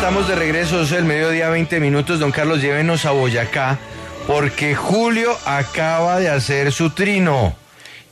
Estamos 0.00 0.28
de 0.28 0.34
regreso, 0.34 0.80
es 0.80 0.92
el 0.92 1.04
mediodía 1.04 1.50
20 1.50 1.78
minutos. 1.78 2.18
Don 2.20 2.32
Carlos, 2.32 2.62
llévenos 2.62 3.04
a 3.04 3.10
Boyacá 3.10 3.78
porque 4.26 4.74
Julio 4.74 5.36
acaba 5.44 6.18
de 6.18 6.30
hacer 6.30 6.72
su 6.72 6.88
trino 6.88 7.54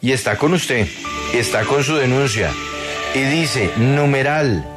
y 0.02 0.12
está 0.12 0.36
con 0.36 0.52
usted, 0.52 0.86
está 1.32 1.64
con 1.64 1.82
su 1.82 1.96
denuncia 1.96 2.50
y 3.14 3.20
dice, 3.20 3.70
numeral, 3.78 4.68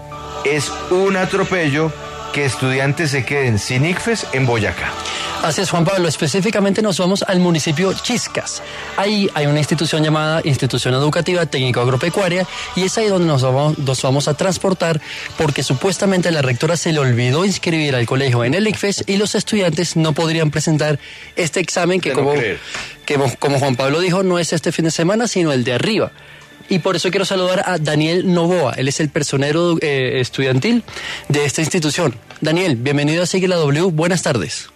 es 0.46 0.72
un 0.90 1.18
atropello 1.18 1.92
que 2.32 2.46
estudiantes 2.46 3.12
se 3.12 3.26
queden 3.26 3.60
sin 3.60 3.84
ICFES 3.84 4.28
en 4.32 4.46
Boyacá. 4.46 4.94
Así 5.44 5.60
es, 5.62 5.72
Juan 5.72 5.86
Pablo. 5.86 6.08
Específicamente 6.08 6.84
nos 6.84 7.00
vamos 7.00 7.24
al 7.28 7.40
municipio 7.40 7.92
Chiscas. 7.94 8.62
Ahí 8.96 9.28
hay 9.34 9.48
una 9.48 9.58
institución 9.58 10.04
llamada 10.04 10.42
Institución 10.44 10.94
Educativa 10.94 11.48
Técnico 11.48 11.82
Agropecuaria 11.82 12.46
y 12.76 12.84
es 12.84 12.96
ahí 13.00 13.08
donde 13.08 13.26
nos 13.26 13.42
vamos, 13.42 13.80
nos 13.80 14.02
vamos 14.04 14.28
a 14.28 14.36
transportar 14.36 15.02
porque 15.40 15.64
supuestamente 15.64 16.30
a 16.30 16.32
la 16.32 16.44
rectora 16.44 16.78
se 16.78 16.94
le 16.94 17.00
olvidó 17.00 17.44
inscribir 17.44 17.96
al 17.96 18.06
colegio 18.06 18.44
en 18.44 18.54
el 18.54 18.68
ICFES 18.68 19.06
y 19.08 19.18
los 19.18 19.34
estudiantes 19.34 19.96
no 19.96 20.14
podrían 20.14 20.52
presentar 20.52 21.00
este 21.36 21.60
examen 21.60 22.02
que, 22.02 22.12
como, 22.12 22.34
que 22.34 23.20
como 23.40 23.58
Juan 23.58 23.76
Pablo 23.76 24.00
dijo, 24.00 24.22
no 24.22 24.38
es 24.38 24.54
este 24.54 24.72
fin 24.72 24.86
de 24.86 24.92
semana, 24.92 25.28
sino 25.28 25.52
el 25.54 25.64
de 25.64 25.74
arriba. 25.74 26.12
Y 26.70 26.80
por 26.80 26.96
eso 26.96 27.10
quiero 27.10 27.26
saludar 27.26 27.64
a 27.66 27.80
Daniel 27.80 28.32
Novoa. 28.32 28.76
Él 28.78 28.88
es 28.88 29.00
el 29.00 29.10
personero 29.10 29.78
eh, 29.82 30.20
estudiantil 30.22 30.84
de 31.30 31.46
esta 31.46 31.62
institución. 31.62 32.16
Daniel, 32.42 32.76
bienvenido 32.76 33.24
a 33.24 33.26
Sigue 33.26 33.48
la 33.48 33.56
W. 33.56 33.86
Buenas 33.92 34.22
tardes. 34.22 34.70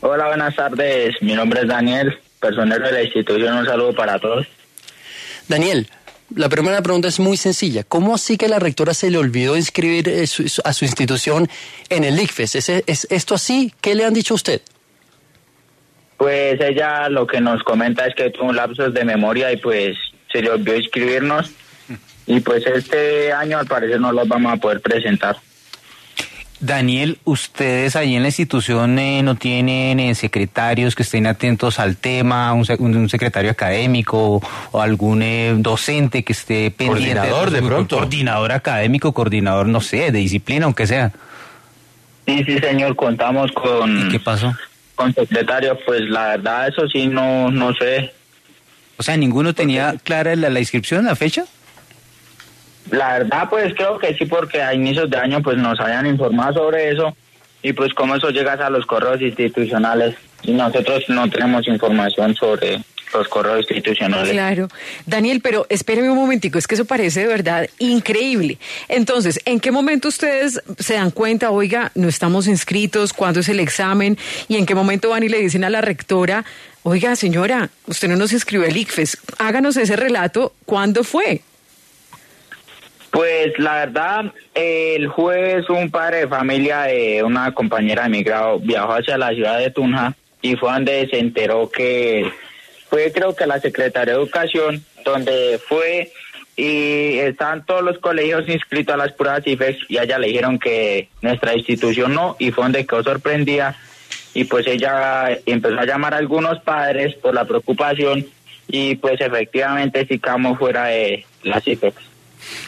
Hola, 0.00 0.28
buenas 0.28 0.54
tardes. 0.54 1.20
Mi 1.22 1.34
nombre 1.34 1.62
es 1.62 1.68
Daniel, 1.68 2.16
personero 2.40 2.86
de 2.86 2.92
la 2.92 3.02
institución. 3.02 3.58
Un 3.58 3.66
saludo 3.66 3.92
para 3.92 4.18
todos. 4.20 4.46
Daniel, 5.48 5.88
la 6.34 6.48
primera 6.48 6.80
pregunta 6.82 7.08
es 7.08 7.18
muy 7.18 7.36
sencilla. 7.36 7.82
¿Cómo 7.82 8.14
así 8.14 8.36
que 8.36 8.48
la 8.48 8.60
rectora 8.60 8.94
se 8.94 9.10
le 9.10 9.18
olvidó 9.18 9.56
inscribir 9.56 10.08
eh, 10.08 10.24
a 10.64 10.72
su 10.72 10.84
institución 10.84 11.48
en 11.88 12.04
el 12.04 12.20
ICFES? 12.20 12.54
¿Es, 12.54 12.68
es 12.68 13.08
esto 13.10 13.34
así? 13.34 13.74
¿Qué 13.80 13.96
le 13.96 14.04
han 14.04 14.14
dicho 14.14 14.34
a 14.34 14.36
usted? 14.36 14.62
Pues 16.16 16.60
ella 16.60 17.08
lo 17.08 17.26
que 17.26 17.40
nos 17.40 17.62
comenta 17.64 18.06
es 18.06 18.14
que 18.14 18.30
tuvo 18.30 18.46
un 18.46 18.56
lapsus 18.56 18.94
de 18.94 19.04
memoria 19.04 19.52
y 19.52 19.56
pues 19.56 19.96
se 20.32 20.42
le 20.42 20.50
olvidó 20.50 20.76
inscribirnos. 20.76 21.50
Y 22.26 22.40
pues 22.40 22.64
este 22.66 23.32
año 23.32 23.58
al 23.58 23.66
parecer 23.66 23.98
no 23.98 24.12
los 24.12 24.28
vamos 24.28 24.52
a 24.52 24.56
poder 24.58 24.80
presentar. 24.80 25.38
Daniel, 26.60 27.18
ustedes 27.24 27.94
ahí 27.94 28.16
en 28.16 28.22
la 28.22 28.28
institución 28.28 28.98
eh, 28.98 29.22
no 29.22 29.36
tienen 29.36 30.00
eh, 30.00 30.14
secretarios 30.16 30.96
que 30.96 31.04
estén 31.04 31.26
atentos 31.28 31.78
al 31.78 31.96
tema, 31.96 32.52
un, 32.52 32.64
un- 32.80 33.08
secretario 33.08 33.50
académico 33.52 34.42
o 34.72 34.80
algún 34.82 35.22
eh, 35.22 35.54
docente 35.58 36.24
que 36.24 36.32
esté 36.32 36.70
pendiente. 36.72 37.14
Coordinador, 37.14 37.50
de 37.50 37.62
pronto. 37.62 37.96
Coordinador 37.96 38.50
académico, 38.52 39.12
coordinador, 39.12 39.68
no 39.68 39.80
sé, 39.80 40.10
de 40.10 40.18
disciplina, 40.18 40.64
aunque 40.64 40.86
sea. 40.88 41.12
Sí, 42.26 42.42
sí, 42.44 42.58
señor, 42.58 42.96
contamos 42.96 43.52
con, 43.52 44.06
¿Y 44.06 44.08
qué 44.10 44.18
pasó? 44.20 44.52
con 44.96 45.14
secretarios. 45.14 45.78
Pues 45.86 46.00
la 46.10 46.28
verdad, 46.30 46.68
eso 46.68 46.88
sí, 46.88 47.06
no, 47.06 47.50
no 47.52 47.72
sé. 47.74 48.12
O 48.96 49.02
sea, 49.04 49.16
¿ninguno 49.16 49.54
tenía 49.54 49.94
clara 50.02 50.34
la, 50.34 50.50
la 50.50 50.58
inscripción, 50.58 51.04
la 51.04 51.14
fecha? 51.14 51.44
La 52.90 53.18
verdad, 53.18 53.48
pues 53.50 53.74
creo 53.74 53.98
que 53.98 54.14
sí, 54.14 54.26
porque 54.26 54.62
a 54.62 54.74
inicios 54.74 55.10
de 55.10 55.16
año 55.18 55.42
pues 55.42 55.56
nos 55.56 55.78
habían 55.80 56.06
informado 56.06 56.54
sobre 56.54 56.90
eso 56.90 57.14
y 57.62 57.72
pues 57.72 57.92
como 57.94 58.14
eso 58.14 58.30
llega 58.30 58.52
a 58.54 58.70
los 58.70 58.86
correos 58.86 59.20
institucionales 59.20 60.16
y 60.42 60.52
nosotros 60.52 61.04
no 61.08 61.28
tenemos 61.28 61.66
información 61.66 62.34
sobre 62.34 62.80
los 63.12 63.28
correos 63.28 63.66
institucionales. 63.70 64.32
Claro. 64.32 64.68
Daniel, 65.06 65.40
pero 65.40 65.66
espéreme 65.68 66.10
un 66.10 66.16
momentico, 66.16 66.58
es 66.58 66.66
que 66.66 66.74
eso 66.74 66.84
parece 66.84 67.20
de 67.20 67.26
verdad 67.26 67.68
increíble. 67.78 68.58
Entonces, 68.88 69.40
¿en 69.44 69.60
qué 69.60 69.70
momento 69.70 70.08
ustedes 70.08 70.60
se 70.78 70.94
dan 70.94 71.10
cuenta, 71.10 71.50
oiga, 71.50 71.90
no 71.94 72.08
estamos 72.08 72.46
inscritos, 72.46 73.12
cuándo 73.12 73.40
es 73.40 73.48
el 73.48 73.60
examen 73.60 74.18
y 74.48 74.56
en 74.56 74.66
qué 74.66 74.74
momento 74.74 75.10
van 75.10 75.22
y 75.22 75.28
le 75.28 75.38
dicen 75.38 75.64
a 75.64 75.70
la 75.70 75.80
rectora, 75.80 76.44
oiga, 76.82 77.16
señora, 77.16 77.70
usted 77.86 78.08
no 78.08 78.16
nos 78.16 78.32
inscribió 78.32 78.66
al 78.66 78.76
ICFES, 78.76 79.18
háganos 79.38 79.76
ese 79.76 79.96
relato, 79.96 80.52
¿cuándo 80.64 81.02
fue? 81.04 81.42
Pues 83.10 83.58
la 83.58 83.74
verdad, 83.86 84.32
el 84.54 85.08
jueves 85.08 85.68
un 85.70 85.90
padre 85.90 86.18
de 86.18 86.28
familia 86.28 86.82
de 86.82 87.22
una 87.22 87.52
compañera 87.52 88.04
de 88.04 88.10
mi 88.10 88.22
grado 88.22 88.58
viajó 88.60 88.92
hacia 88.92 89.16
la 89.16 89.30
ciudad 89.30 89.58
de 89.58 89.70
Tunja 89.70 90.14
y 90.42 90.56
fue 90.56 90.72
donde 90.72 91.08
se 91.08 91.18
enteró 91.18 91.70
que 91.70 92.30
fue 92.90 93.10
creo 93.12 93.34
que 93.34 93.46
la 93.46 93.60
Secretaría 93.60 94.14
de 94.14 94.20
Educación, 94.20 94.84
donde 95.04 95.58
fue 95.66 96.12
y 96.56 97.18
están 97.18 97.64
todos 97.64 97.82
los 97.82 97.98
colegios 97.98 98.48
inscritos 98.48 98.92
a 98.92 98.98
las 98.98 99.12
pruebas 99.12 99.46
IFEX 99.46 99.78
y 99.88 99.96
a 99.96 100.02
ella 100.02 100.18
le 100.18 100.26
dijeron 100.26 100.58
que 100.58 101.08
nuestra 101.22 101.54
institución 101.54 102.14
no 102.14 102.36
y 102.38 102.50
fue 102.50 102.64
donde 102.64 102.84
quedó 102.84 103.02
sorprendida 103.04 103.76
y 104.34 104.44
pues 104.44 104.66
ella 104.66 105.38
empezó 105.46 105.78
a 105.78 105.86
llamar 105.86 106.14
a 106.14 106.18
algunos 106.18 106.60
padres 106.60 107.14
por 107.14 107.32
la 107.32 107.44
preocupación 107.44 108.26
y 108.66 108.96
pues 108.96 109.20
efectivamente 109.20 110.04
sí 110.06 110.18
quedamos 110.18 110.58
fuera 110.58 110.86
de 110.86 111.24
las 111.44 111.66
IFEX. 111.66 112.17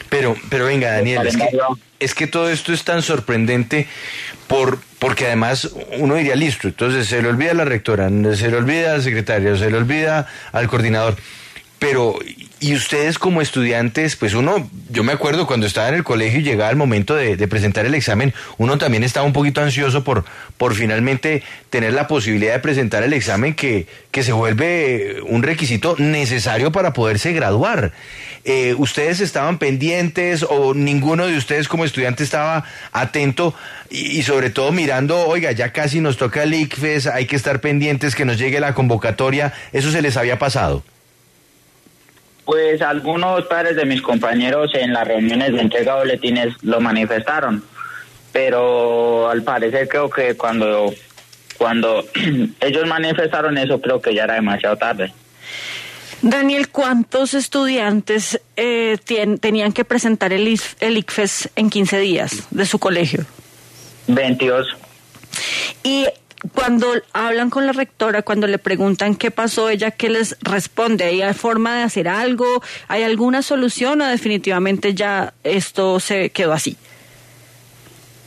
Pero, 0.09 0.35
pero 0.49 0.65
venga, 0.65 0.91
Daniel, 0.91 1.25
es 1.25 1.37
que, 1.37 1.49
es 1.99 2.13
que 2.13 2.27
todo 2.27 2.49
esto 2.49 2.73
es 2.73 2.83
tan 2.83 3.01
sorprendente 3.01 3.87
por, 4.47 4.79
porque 4.99 5.27
además 5.27 5.71
uno 5.97 6.15
diría, 6.15 6.35
listo, 6.35 6.67
entonces 6.67 7.07
se 7.07 7.21
le 7.21 7.29
olvida 7.29 7.51
a 7.51 7.55
la 7.55 7.65
rectora, 7.65 8.09
se 8.35 8.49
le 8.49 8.57
olvida 8.57 8.93
al 8.93 9.01
secretario, 9.01 9.55
se 9.57 9.69
le 9.69 9.77
olvida 9.77 10.27
al 10.51 10.67
coordinador. 10.67 11.15
Pero, 11.81 12.19
y 12.59 12.75
ustedes 12.75 13.17
como 13.17 13.41
estudiantes, 13.41 14.15
pues 14.15 14.35
uno, 14.35 14.69
yo 14.91 15.03
me 15.03 15.13
acuerdo 15.13 15.47
cuando 15.47 15.65
estaba 15.65 15.89
en 15.89 15.95
el 15.95 16.03
colegio 16.03 16.39
y 16.39 16.43
llegaba 16.43 16.69
el 16.69 16.75
momento 16.75 17.15
de, 17.15 17.35
presentar 17.47 17.87
el 17.87 17.95
examen, 17.95 18.35
uno 18.59 18.77
también 18.77 19.03
estaba 19.03 19.25
un 19.25 19.33
poquito 19.33 19.61
ansioso 19.61 20.03
por, 20.03 20.23
por 20.57 20.75
finalmente 20.75 21.41
tener 21.71 21.93
la 21.93 22.07
posibilidad 22.07 22.53
de 22.53 22.59
presentar 22.59 23.01
el 23.01 23.13
examen 23.13 23.55
que, 23.55 23.87
que 24.11 24.21
se 24.21 24.31
vuelve 24.31 25.23
un 25.25 25.41
requisito 25.41 25.95
necesario 25.97 26.71
para 26.71 26.93
poderse 26.93 27.33
graduar. 27.33 27.93
Eh, 28.43 28.75
¿Ustedes 28.77 29.19
estaban 29.19 29.57
pendientes 29.57 30.45
o 30.47 30.75
ninguno 30.75 31.25
de 31.25 31.35
ustedes 31.35 31.67
como 31.67 31.83
estudiante 31.83 32.23
estaba 32.23 32.63
atento 32.91 33.55
y, 33.89 34.19
y 34.19 34.21
sobre 34.21 34.51
todo 34.51 34.71
mirando, 34.71 35.17
oiga, 35.25 35.51
ya 35.51 35.73
casi 35.73 35.99
nos 35.99 36.17
toca 36.17 36.43
el 36.43 36.53
ICFES, 36.53 37.07
hay 37.07 37.25
que 37.25 37.35
estar 37.35 37.59
pendientes 37.59 38.13
que 38.13 38.23
nos 38.23 38.37
llegue 38.37 38.59
la 38.59 38.75
convocatoria? 38.75 39.51
¿Eso 39.73 39.89
se 39.89 40.03
les 40.03 40.15
había 40.15 40.37
pasado? 40.37 40.83
Pues 42.51 42.81
algunos 42.81 43.45
padres 43.45 43.77
de 43.77 43.85
mis 43.85 44.01
compañeros 44.01 44.71
en 44.75 44.91
las 44.91 45.07
reuniones 45.07 45.53
de 45.53 45.61
entrega 45.61 45.93
de 45.93 45.99
boletines 46.01 46.53
lo 46.63 46.81
manifestaron, 46.81 47.63
pero 48.33 49.29
al 49.29 49.41
parecer 49.43 49.87
creo 49.87 50.09
que 50.09 50.35
cuando, 50.35 50.93
cuando 51.57 52.03
ellos 52.59 52.85
manifestaron 52.87 53.57
eso 53.57 53.79
creo 53.79 54.01
que 54.01 54.13
ya 54.13 54.25
era 54.25 54.33
demasiado 54.33 54.75
tarde. 54.75 55.13
Daniel, 56.21 56.67
¿cuántos 56.67 57.35
estudiantes 57.35 58.41
eh, 58.57 58.97
tien- 59.05 59.39
tenían 59.39 59.71
que 59.71 59.85
presentar 59.85 60.33
el, 60.33 60.45
IF- 60.49 60.75
el 60.81 60.97
ICFES 60.97 61.51
en 61.55 61.69
15 61.69 61.99
días 61.99 62.47
de 62.51 62.65
su 62.65 62.79
colegio? 62.79 63.23
22. 64.07 64.67
Y 65.83 66.05
cuando 66.53 66.87
hablan 67.13 67.49
con 67.49 67.65
la 67.65 67.71
rectora, 67.71 68.23
cuando 68.23 68.47
le 68.47 68.57
preguntan 68.57 69.15
qué 69.15 69.31
pasó, 69.31 69.69
ella 69.69 69.91
qué 69.91 70.09
les 70.09 70.37
responde, 70.41 71.03
¿hay 71.03 71.33
forma 71.33 71.77
de 71.77 71.83
hacer 71.83 72.07
algo? 72.07 72.61
¿Hay 72.87 73.03
alguna 73.03 73.41
solución 73.41 74.01
o 74.01 74.07
definitivamente 74.07 74.93
ya 74.93 75.33
esto 75.43 75.99
se 75.99 76.31
quedó 76.31 76.53
así? 76.53 76.77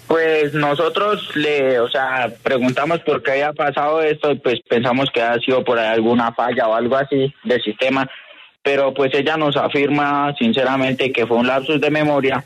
Pues 0.07 0.53
nosotros 0.55 1.35
le, 1.35 1.81
o 1.81 1.89
sea, 1.89 2.33
preguntamos 2.43 3.01
por 3.01 3.23
qué 3.23 3.33
había 3.33 3.53
pasado 3.53 4.03
esto 4.03 4.37
pues 4.39 4.61
pensamos 4.69 5.11
que 5.13 5.23
ha 5.23 5.39
sido 5.39 5.65
por 5.65 5.79
alguna 5.79 6.33
falla 6.33 6.69
o 6.69 6.75
algo 6.75 6.97
así 6.97 7.35
del 7.43 7.63
sistema, 7.63 8.09
pero 8.63 8.95
pues 8.95 9.13
ella 9.15 9.37
nos 9.37 9.57
afirma 9.57 10.35
sinceramente 10.39 11.11
que 11.11 11.27
fue 11.27 11.39
un 11.39 11.47
lapsus 11.47 11.81
de 11.81 11.91
memoria 11.91 12.45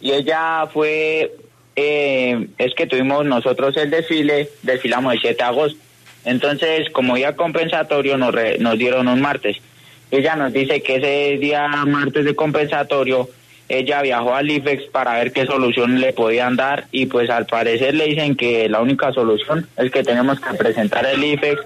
y 0.00 0.12
ella 0.12 0.66
fue, 0.72 1.32
eh, 1.76 2.48
es 2.58 2.74
que 2.74 2.86
tuvimos 2.86 3.24
nosotros 3.26 3.76
el 3.76 3.90
desfile, 3.90 4.48
desfilamos 4.62 5.14
el 5.14 5.20
7 5.20 5.36
de 5.36 5.42
agosto, 5.44 5.78
entonces 6.24 6.88
como 6.90 7.14
día 7.16 7.36
compensatorio 7.36 8.16
nos, 8.16 8.34
re- 8.34 8.58
nos 8.58 8.76
dieron 8.78 9.08
un 9.08 9.20
martes 9.20 9.58
ella 10.10 10.36
nos 10.36 10.52
dice 10.52 10.82
que 10.82 10.96
ese 10.96 11.36
día 11.38 11.66
martes 11.84 12.24
de 12.24 12.34
compensatorio 12.36 13.28
ella 13.68 14.02
viajó 14.02 14.34
al 14.36 14.48
IFEX 14.48 14.84
para 14.84 15.14
ver 15.14 15.32
qué 15.32 15.44
solución 15.46 16.00
le 16.00 16.12
podían 16.12 16.54
dar 16.54 16.86
y 16.92 17.06
pues 17.06 17.28
al 17.28 17.46
parecer 17.46 17.94
le 17.94 18.06
dicen 18.06 18.36
que 18.36 18.68
la 18.68 18.80
única 18.80 19.12
solución 19.12 19.68
es 19.76 19.90
que 19.90 20.04
tenemos 20.04 20.38
que 20.38 20.54
presentar 20.56 21.04
el 21.06 21.24
IFEX 21.24 21.60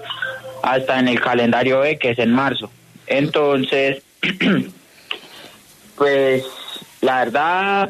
hasta 0.63 0.97
en 0.99 1.07
el 1.09 1.21
calendario 1.21 1.81
B 1.81 1.99
que 1.99 2.09
es 2.11 2.17
en 2.19 2.33
marzo. 2.33 2.71
Entonces, 3.05 4.01
pues 5.97 6.43
la 7.01 7.19
verdad 7.25 7.89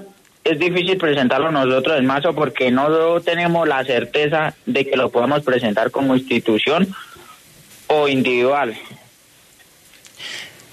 es 0.51 0.59
difícil 0.59 0.97
presentarlo 0.97 1.51
nosotros 1.51 1.97
en 1.97 2.05
marzo 2.05 2.33
porque 2.33 2.71
no 2.71 3.21
tenemos 3.21 3.67
la 3.67 3.83
certeza 3.83 4.53
de 4.65 4.85
que 4.85 4.97
lo 4.97 5.09
podamos 5.09 5.41
presentar 5.41 5.91
como 5.91 6.15
institución 6.15 6.93
o 7.87 8.07
individual. 8.07 8.77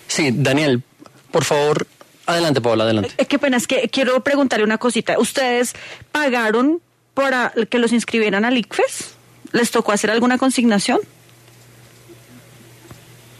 Sí, 0.06 0.30
Daniel, 0.32 0.82
por 1.30 1.44
favor, 1.44 1.86
adelante, 2.26 2.60
Paola, 2.60 2.84
adelante. 2.84 3.10
Eh, 3.18 3.26
qué 3.26 3.38
pena, 3.38 3.56
es 3.56 3.66
que 3.66 3.88
quiero 3.88 4.20
preguntarle 4.24 4.64
una 4.64 4.78
cosita. 4.78 5.18
¿Ustedes 5.18 5.74
pagaron 6.12 6.80
para 7.14 7.52
que 7.70 7.78
los 7.78 7.92
inscribieran 7.92 8.44
al 8.44 8.56
ICFES? 8.56 9.14
¿Les 9.52 9.70
tocó 9.70 9.92
hacer 9.92 10.10
alguna 10.10 10.38
consignación? 10.38 10.98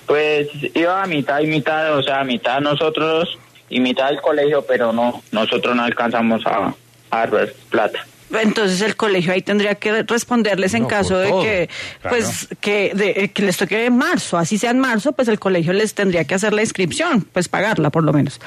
Pues 0.06 0.48
iba 0.74 1.02
a 1.02 1.06
mitad 1.06 1.40
y 1.40 1.46
mitad, 1.46 1.96
o 1.96 2.02
sea, 2.02 2.24
mitad 2.24 2.60
nosotros 2.60 3.38
y 3.68 3.80
mitad 3.80 4.08
del 4.08 4.20
colegio, 4.20 4.64
pero 4.66 4.92
no, 4.92 5.22
nosotros 5.32 5.74
no 5.76 5.82
alcanzamos 5.84 6.44
a, 6.46 6.74
a 7.10 7.26
dar 7.26 7.48
plata. 7.70 8.06
Entonces 8.30 8.82
el 8.82 8.94
colegio 8.94 9.32
ahí 9.32 9.40
tendría 9.40 9.74
que 9.76 10.02
responderles 10.02 10.74
en 10.74 10.82
No, 10.82 10.88
caso 10.88 11.16
de 11.18 11.28
todo, 11.28 11.42
que, 11.42 11.70
claro. 12.02 12.16
pues, 12.16 12.48
que, 12.60 12.92
de- 12.94 13.10
eh, 13.24 13.28
que 13.32 13.42
les 13.42 13.56
toque 13.56 13.86
en 13.86 13.96
marzo, 13.96 14.36
así 14.36 14.58
sea 14.58 14.70
en 14.70 14.78
marzo, 14.80 15.12
pues 15.12 15.28
el 15.28 15.38
colegio 15.38 15.72
les 15.72 15.94
tendría 15.94 16.24
que 16.24 16.34
hacer 16.34 16.52
la 16.52 16.60
inscripción, 16.60 17.22
pues 17.32 17.48
pagarla 17.48 17.88
por 17.88 18.04
lo 18.04 18.12
menos. 18.12 18.38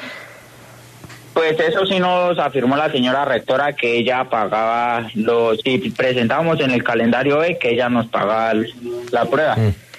Pues 1.34 1.58
eso 1.60 1.86
sí 1.86 1.98
nos 2.00 2.38
afirmó 2.38 2.76
la 2.76 2.92
señora 2.92 3.24
rectora 3.26 3.74
que 3.74 3.98
ella 3.98 4.26
pagaba 4.30 5.10
los, 5.16 5.60
si 5.62 5.78
presentábamos 5.90 6.60
en 6.60 6.72
el 6.72 6.84
calendario 6.84 7.40
B, 7.40 7.58
que 7.58 7.70
ella 7.72 7.90
nos 7.90 8.06
pagaba 8.08 8.52
el- 8.52 8.72
la 9.12 9.26
prueba. 9.26 9.56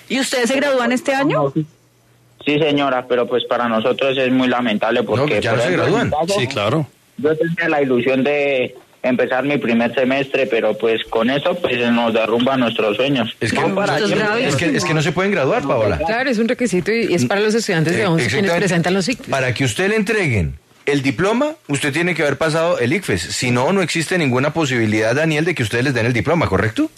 ¿Y 0.09 0.21
ustedes 0.21 0.49
se 0.51 0.57
gradúan 0.57 0.93
este 0.93 1.15
año? 1.15 1.51
Sí, 1.55 1.67
señora, 2.45 3.07
pero 3.09 3.27
pues 3.27 3.45
para 3.45 3.69
nosotros 3.69 4.17
es 4.19 4.31
muy 4.31 4.49
lamentable 4.49 5.03
porque... 5.03 5.41
ya 5.41 5.51
por 5.51 5.59
no 5.61 5.65
se 5.65 5.73
gradúan. 5.73 6.11
caso, 6.11 6.39
Sí, 6.41 6.47
claro. 6.47 6.87
Yo 7.19 7.37
tenía 7.37 7.69
la 7.69 7.83
ilusión 7.83 8.25
de 8.25 8.75
empezar 9.03 9.45
mi 9.45 9.59
primer 9.59 9.95
semestre, 9.95 10.47
pero 10.47 10.77
pues 10.79 11.03
con 11.05 11.29
eso 11.29 11.55
pues 11.57 11.75
se 11.75 11.91
nos 11.91 12.15
derrumban 12.15 12.61
nuestros 12.61 12.97
sueños. 12.97 13.35
Es 13.41 13.53
que, 13.53 13.61
No, 13.61 13.75
para 13.75 13.99
es 13.99 14.57
que, 14.57 14.77
es 14.77 14.85
que 14.85 14.95
no 14.95 15.03
se 15.03 15.13
pueden 15.13 15.33
graduar, 15.33 15.63
Paola. 15.63 15.99
Claro, 15.99 16.31
es 16.31 16.39
un 16.39 16.49
requisito 16.49 16.93
y 16.93 17.13
es 17.15 17.25
para 17.27 17.41
los 17.41 17.55
estudiantes 17.55 17.95
de 17.97 18.03
Eh, 18.03 18.07
11 18.07 18.17
quienes 18.17 18.35
exactamente. 18.35 18.61
presentan 18.61 18.95
los 18.95 19.09
ICFES. 19.09 19.29
Para 19.29 19.53
que 19.55 19.65
usted 19.65 19.89
le 19.89 19.97
entreguen 19.97 20.59
el 20.87 21.03
diploma, 21.03 21.53
usted 21.69 21.93
tiene 21.93 22.15
que 22.15 22.23
haber 22.23 22.39
pasado 22.39 22.79
el 22.79 22.93
ICFES. 22.93 23.23
Si 23.23 23.51
no, 23.51 23.73
no 23.73 23.83
existe 23.83 24.17
ninguna 24.19 24.53
posibilidad, 24.53 25.15
Daniel, 25.15 25.45
de 25.45 25.55
que 25.55 25.63
ustedes 25.65 25.85
les 25.85 25.95
den 25.95 26.07
el 26.07 26.13
diploma, 26.13 26.49
¿correcto? 26.49 26.91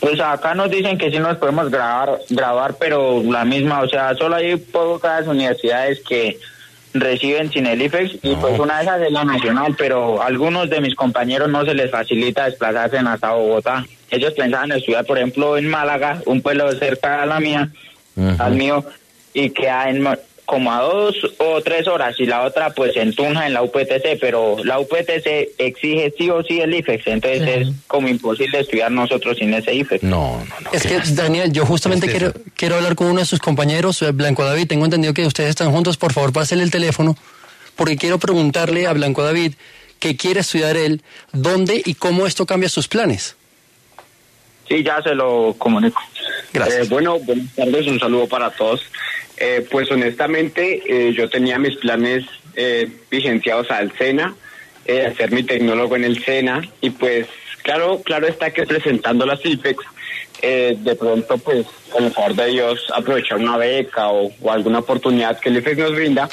Pues 0.00 0.18
acá 0.18 0.54
nos 0.54 0.70
dicen 0.70 0.96
que 0.96 1.10
sí 1.10 1.18
nos 1.18 1.36
podemos 1.36 1.70
grabar, 1.70 2.18
grabar, 2.30 2.74
pero 2.78 3.22
la 3.22 3.44
misma, 3.44 3.82
o 3.82 3.88
sea, 3.88 4.14
solo 4.14 4.36
hay 4.36 4.56
pocas 4.56 5.26
universidades 5.26 6.00
que 6.00 6.38
reciben 6.94 7.52
sin 7.52 7.66
el 7.66 7.82
IFEX 7.82 8.18
y 8.22 8.34
pues 8.36 8.58
una 8.58 8.78
de 8.78 8.82
esas 8.82 9.02
es 9.02 9.12
la 9.12 9.24
nacional, 9.24 9.74
pero 9.78 10.20
a 10.22 10.26
algunos 10.26 10.70
de 10.70 10.80
mis 10.80 10.94
compañeros 10.94 11.48
no 11.48 11.64
se 11.64 11.74
les 11.74 11.90
facilita 11.90 12.46
desplazarse 12.46 12.98
hasta 12.98 13.32
Bogotá. 13.32 13.86
Ellos 14.10 14.32
pensaban 14.32 14.72
estudiar, 14.72 15.04
por 15.04 15.18
ejemplo, 15.18 15.56
en 15.56 15.68
Málaga, 15.68 16.20
un 16.26 16.42
pueblo 16.42 16.72
cerca 16.72 17.22
a 17.22 17.26
la 17.26 17.38
mía, 17.38 17.68
al 18.38 18.54
mío, 18.54 18.84
y 19.32 19.50
queda 19.50 19.88
en, 19.88 20.02
como 20.50 20.72
a 20.72 20.80
dos 20.80 21.14
o 21.38 21.62
tres 21.62 21.86
horas 21.86 22.18
y 22.18 22.26
la 22.26 22.42
otra 22.42 22.70
pues 22.70 22.96
en 22.96 23.14
Tunja 23.14 23.46
en 23.46 23.52
la 23.52 23.62
UPTC, 23.62 24.18
pero 24.20 24.56
la 24.64 24.80
UPTC 24.80 25.54
exige 25.58 26.12
sí 26.18 26.28
o 26.28 26.42
sí 26.42 26.60
el 26.60 26.74
IFEX, 26.74 27.06
entonces 27.06 27.42
es 27.46 27.68
como 27.86 28.08
imposible 28.08 28.58
estudiar 28.58 28.90
nosotros 28.90 29.38
sin 29.38 29.54
ese 29.54 29.72
IFEX. 29.72 30.02
No, 30.02 30.44
no, 30.48 30.60
no. 30.60 30.70
Es 30.72 30.82
que. 30.82 30.98
Daniel, 31.14 31.52
yo 31.52 31.64
justamente 31.64 32.08
quiero, 32.08 32.32
quiero 32.56 32.74
hablar 32.74 32.96
con 32.96 33.06
uno 33.06 33.20
de 33.20 33.26
sus 33.26 33.38
compañeros, 33.38 34.02
eh, 34.02 34.10
Blanco 34.10 34.44
David. 34.44 34.66
Tengo 34.66 34.86
entendido 34.86 35.14
que 35.14 35.24
ustedes 35.24 35.50
están 35.50 35.70
juntos. 35.70 35.96
Por 35.96 36.12
favor, 36.12 36.32
pásele 36.32 36.64
el 36.64 36.72
teléfono, 36.72 37.16
porque 37.76 37.96
quiero 37.96 38.18
preguntarle 38.18 38.88
a 38.88 38.92
Blanco 38.92 39.22
David 39.22 39.54
qué 40.00 40.16
quiere 40.16 40.40
estudiar 40.40 40.76
él, 40.76 41.00
dónde 41.32 41.80
y 41.84 41.94
cómo 41.94 42.26
esto 42.26 42.44
cambia 42.44 42.68
sus 42.68 42.88
planes. 42.88 43.36
Sí, 44.66 44.82
ya 44.82 45.00
se 45.00 45.14
lo 45.14 45.54
comunico. 45.58 46.02
Gracias. 46.52 46.86
Eh, 46.86 46.88
bueno, 46.90 47.20
buenas 47.20 47.54
tardes, 47.54 47.86
un 47.86 48.00
saludo 48.00 48.26
para 48.26 48.50
todos. 48.50 48.80
Eh, 49.42 49.66
pues 49.70 49.90
honestamente, 49.90 50.82
eh, 50.86 51.14
yo 51.14 51.30
tenía 51.30 51.58
mis 51.58 51.76
planes 51.76 52.26
eh, 52.54 52.88
vigenciados 53.10 53.70
al 53.70 53.90
SENA, 53.96 54.34
eh, 54.84 55.06
hacer 55.06 55.32
mi 55.32 55.42
tecnólogo 55.42 55.96
en 55.96 56.04
el 56.04 56.22
SENA, 56.22 56.60
y 56.82 56.90
pues 56.90 57.26
claro, 57.62 58.02
claro 58.04 58.26
está 58.26 58.50
que 58.50 58.66
presentando 58.66 59.24
las 59.24 59.44
IFEX, 59.44 59.82
eh, 60.42 60.76
de 60.78 60.94
pronto 60.94 61.38
pues 61.38 61.66
con 61.90 62.04
el 62.04 62.12
favor 62.12 62.34
de 62.34 62.46
Dios 62.48 62.86
aprovechar 62.94 63.38
una 63.38 63.56
beca 63.56 64.08
o, 64.08 64.30
o 64.42 64.52
alguna 64.52 64.80
oportunidad 64.80 65.40
que 65.40 65.48
el 65.48 65.56
IFEX 65.56 65.78
nos 65.78 65.94
brinda, 65.94 66.28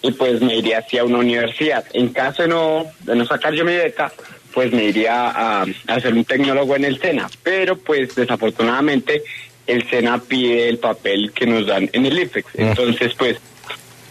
y 0.00 0.12
pues 0.12 0.40
me 0.40 0.56
iría 0.56 0.78
hacia 0.78 1.04
una 1.04 1.18
universidad. 1.18 1.84
En 1.92 2.08
caso 2.08 2.42
de 2.42 2.48
no, 2.48 2.86
de 3.00 3.16
no 3.16 3.26
sacar 3.26 3.52
yo 3.52 3.64
mi 3.66 3.76
beca, 3.76 4.10
pues 4.54 4.72
me 4.72 4.84
iría 4.84 5.28
a, 5.28 5.62
a 5.62 5.94
hacer 5.94 6.14
un 6.14 6.24
tecnólogo 6.24 6.76
en 6.76 6.84
el 6.84 6.98
SENA. 6.98 7.28
Pero 7.42 7.76
pues 7.76 8.14
desafortunadamente 8.14 9.22
el 9.66 9.88
SENA 9.88 10.18
pide 10.18 10.68
el 10.68 10.78
papel 10.78 11.32
que 11.32 11.46
nos 11.46 11.66
dan 11.66 11.88
en 11.92 12.06
el 12.06 12.18
IFEX. 12.18 12.46
Entonces 12.54 13.14
pues 13.14 13.38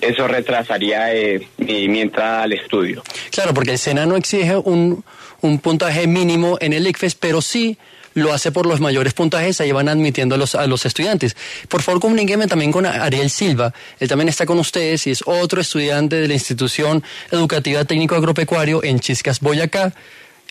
eso 0.02 0.28
retrasaría 0.28 1.14
eh, 1.14 1.48
mi, 1.58 2.00
entrada 2.00 2.44
al 2.44 2.54
estudio. 2.54 3.04
Claro, 3.32 3.54
porque 3.54 3.72
el 3.72 3.78
SENA 3.78 4.06
no 4.06 4.16
exige 4.16 4.58
un, 4.58 5.04
un 5.42 5.60
puntaje 5.60 6.08
mínimo 6.08 6.58
en 6.60 6.74
el 6.74 6.88
ICFES, 6.88 7.16
pero 7.16 7.42
sí 7.42 7.78
lo 8.14 8.34
hace 8.34 8.52
por 8.52 8.66
los 8.66 8.80
mayores 8.80 9.14
puntajes, 9.14 9.60
ahí 9.60 9.72
van 9.72 9.90
admitiendo 9.90 10.36
a 10.36 10.38
los, 10.38 10.56
a 10.56 10.66
los 10.68 10.86
estudiantes. 10.86 11.36
Por 11.68 11.82
favor, 11.82 12.02
comuníqueme 12.02 12.48
también 12.48 12.72
con 12.72 12.86
Ariel 12.86 13.30
Silva, 13.30 13.74
él 14.00 14.08
también 14.08 14.30
está 14.30 14.46
con 14.46 14.58
ustedes 14.58 15.06
y 15.08 15.12
es 15.12 15.24
otro 15.26 15.60
estudiante 15.60 16.16
de 16.16 16.28
la 16.28 16.34
institución 16.34 17.04
educativa 17.32 17.84
técnico 17.84 18.16
agropecuario 18.16 18.84
en 18.84 19.00
Chiscas, 19.00 19.42
Boyacá, 19.42 19.94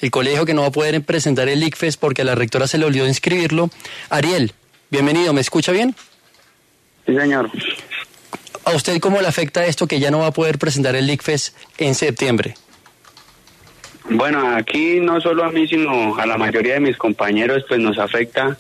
el 0.01 0.11
colegio 0.11 0.45
que 0.45 0.53
no 0.53 0.63
va 0.63 0.69
a 0.69 0.73
poder 0.73 1.03
presentar 1.03 1.49
el 1.49 1.63
ICFES 1.63 1.97
porque 1.97 2.23
a 2.23 2.25
la 2.27 2.35
rectora 2.35 2.67
se 2.67 2.77
le 2.77 2.85
olvidó 2.85 3.09
inscribirlo. 3.09 3.71
Ariel, 4.11 4.53
bienvenido, 4.95 5.33
¿me 5.33 5.41
escucha 5.41 5.73
bien? 5.73 5.93
Sí, 7.05 7.17
señor. 7.17 7.51
¿A 8.65 8.71
usted 8.77 9.01
cómo 9.01 9.21
le 9.21 9.27
afecta 9.27 9.67
esto 9.67 9.89
que 9.89 9.99
ya 9.99 10.13
no 10.13 10.21
va 10.21 10.29
a 10.29 10.31
poder 10.31 10.57
presentar 10.57 10.95
el 10.95 11.11
ICFES 11.11 11.53
en 11.79 11.97
septiembre? 11.97 12.55
Bueno, 14.09 14.55
aquí 14.55 15.01
no 15.01 15.21
solo 15.21 15.43
a 15.43 15.51
mí, 15.51 15.67
sino 15.67 16.17
a 16.17 16.27
la 16.27 16.39
mayoría 16.39 16.75
de 16.75 16.81
mis 16.81 16.97
compañeros, 16.97 17.65
pues 17.69 17.81
nos 17.81 17.99
afecta. 17.99 18.57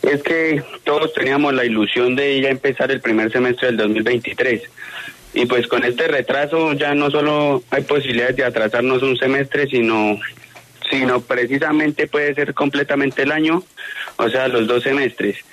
Es 0.00 0.22
que 0.22 0.62
todos 0.84 1.12
teníamos 1.12 1.52
la 1.52 1.66
ilusión 1.66 2.16
de 2.16 2.40
ya 2.40 2.48
empezar 2.48 2.90
el 2.90 3.02
primer 3.02 3.30
semestre 3.30 3.66
del 3.66 3.76
2023. 3.76 4.62
Y 5.34 5.44
pues 5.44 5.66
con 5.66 5.84
este 5.84 6.08
retraso 6.08 6.72
ya 6.72 6.94
no 6.94 7.10
solo 7.10 7.62
hay 7.70 7.82
posibilidades 7.82 8.36
de 8.36 8.44
atrasarnos 8.44 9.02
un 9.02 9.18
semestre, 9.18 9.66
sino, 9.66 10.18
sino 10.90 11.20
precisamente 11.20 12.06
puede 12.06 12.34
ser 12.34 12.54
completamente 12.54 13.22
el 13.22 13.32
año, 13.32 13.62
o 14.16 14.30
sea, 14.30 14.48
los 14.48 14.66
dos 14.66 14.82
semestres. 14.82 15.44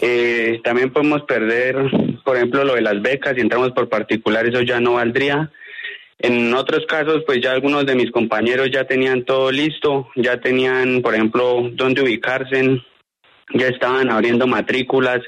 Eh, 0.00 0.60
también 0.64 0.92
podemos 0.92 1.22
perder, 1.22 1.76
por 2.24 2.36
ejemplo, 2.36 2.64
lo 2.64 2.74
de 2.74 2.82
las 2.82 3.00
becas, 3.00 3.34
si 3.34 3.40
entramos 3.40 3.72
por 3.72 3.88
particular, 3.88 4.46
eso 4.46 4.60
ya 4.62 4.80
no 4.80 4.94
valdría. 4.94 5.50
En 6.18 6.54
otros 6.54 6.86
casos, 6.86 7.22
pues 7.26 7.40
ya 7.42 7.52
algunos 7.52 7.86
de 7.86 7.94
mis 7.94 8.10
compañeros 8.10 8.70
ya 8.72 8.84
tenían 8.84 9.24
todo 9.24 9.50
listo, 9.50 10.08
ya 10.16 10.40
tenían, 10.40 11.02
por 11.02 11.14
ejemplo, 11.14 11.70
dónde 11.72 12.02
ubicarse, 12.02 12.82
ya 13.52 13.68
estaban 13.68 14.10
abriendo 14.10 14.46
matrículas 14.46 15.20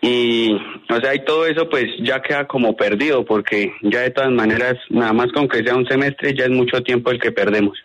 y, 0.00 0.52
o 0.90 1.00
sea, 1.00 1.14
y 1.14 1.24
todo 1.24 1.46
eso 1.46 1.68
pues 1.68 1.84
ya 2.02 2.20
queda 2.20 2.46
como 2.46 2.76
perdido 2.76 3.24
porque 3.24 3.72
ya 3.82 4.00
de 4.00 4.10
todas 4.10 4.32
maneras, 4.32 4.74
nada 4.90 5.12
más 5.12 5.30
con 5.32 5.48
que 5.48 5.62
sea 5.62 5.76
un 5.76 5.86
semestre, 5.86 6.34
ya 6.34 6.44
es 6.44 6.50
mucho 6.50 6.82
tiempo 6.82 7.10
el 7.10 7.20
que 7.20 7.30
perdemos. 7.30 7.78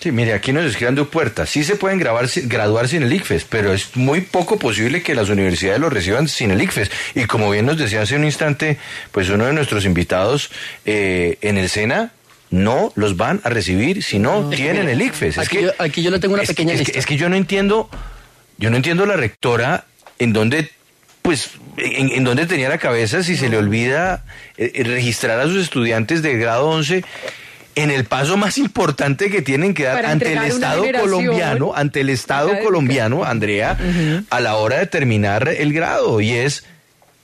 Sí, 0.00 0.12
mire, 0.12 0.32
aquí 0.32 0.52
nos 0.54 0.64
escriben 0.64 0.94
de 0.94 1.04
puertas. 1.04 1.50
Sí 1.50 1.62
se 1.62 1.76
pueden 1.76 1.98
grabar, 1.98 2.26
graduar 2.44 2.88
sin 2.88 3.02
el 3.02 3.12
ICFES, 3.12 3.44
pero 3.44 3.74
es 3.74 3.94
muy 3.96 4.22
poco 4.22 4.58
posible 4.58 5.02
que 5.02 5.14
las 5.14 5.28
universidades 5.28 5.78
lo 5.78 5.90
reciban 5.90 6.26
sin 6.26 6.50
el 6.50 6.62
ICFES. 6.62 6.90
Y 7.14 7.24
como 7.26 7.50
bien 7.50 7.66
nos 7.66 7.76
decía 7.76 8.00
hace 8.00 8.16
un 8.16 8.24
instante, 8.24 8.78
pues 9.12 9.28
uno 9.28 9.44
de 9.44 9.52
nuestros 9.52 9.84
invitados 9.84 10.50
eh, 10.86 11.36
en 11.42 11.58
el 11.58 11.68
SENA 11.68 12.12
no 12.48 12.92
los 12.96 13.18
van 13.18 13.42
a 13.44 13.50
recibir 13.50 14.02
si 14.02 14.18
no, 14.18 14.48
tienen 14.48 14.88
el 14.88 15.02
ICFES. 15.02 15.36
Es 15.36 15.46
Aquí, 15.46 15.56
que, 15.58 15.62
yo, 15.64 15.70
aquí 15.78 16.02
yo 16.02 16.10
le 16.10 16.18
tengo 16.18 16.32
una 16.32 16.44
es, 16.44 16.48
pequeña 16.48 16.72
es 16.72 16.78
lista. 16.78 16.92
que, 16.94 16.98
es 16.98 17.04
que 17.04 17.16
yo 17.18 17.28
no 17.28 17.36
entiendo, 17.36 17.90
yo 18.56 18.70
no 18.70 18.76
entiendo 18.76 19.04
la 19.04 19.16
rectora 19.16 19.84
en 20.18 20.32
donde 20.32 20.70
pues 21.22 21.50
en, 21.76 22.10
en 22.10 22.24
donde 22.24 22.46
tenía 22.46 22.70
la 22.70 22.78
cabeza 22.78 23.22
si 23.22 23.36
se 23.36 23.50
le 23.50 23.58
olvida 23.58 24.24
eh, 24.56 24.72
eh, 24.74 24.84
registrar 24.84 25.38
a 25.38 25.44
sus 25.44 25.62
estudiantes 25.62 26.22
de 26.22 26.38
grado 26.38 26.68
11 26.70 27.04
en 27.80 27.90
el 27.90 28.04
paso 28.04 28.36
más 28.36 28.58
importante 28.58 29.30
que 29.30 29.42
tienen 29.42 29.74
que 29.74 29.84
dar 29.84 29.96
Para 29.96 30.10
ante 30.10 30.32
el 30.32 30.42
Estado 30.44 30.84
colombiano, 31.00 31.72
ante 31.74 32.00
el 32.00 32.10
Estado 32.10 32.48
académica. 32.48 32.64
colombiano, 32.64 33.24
Andrea, 33.24 33.76
a 34.30 34.40
la 34.40 34.56
hora 34.56 34.78
de 34.78 34.86
terminar 34.86 35.48
el 35.48 35.72
grado 35.72 36.20
y 36.20 36.32
es 36.32 36.64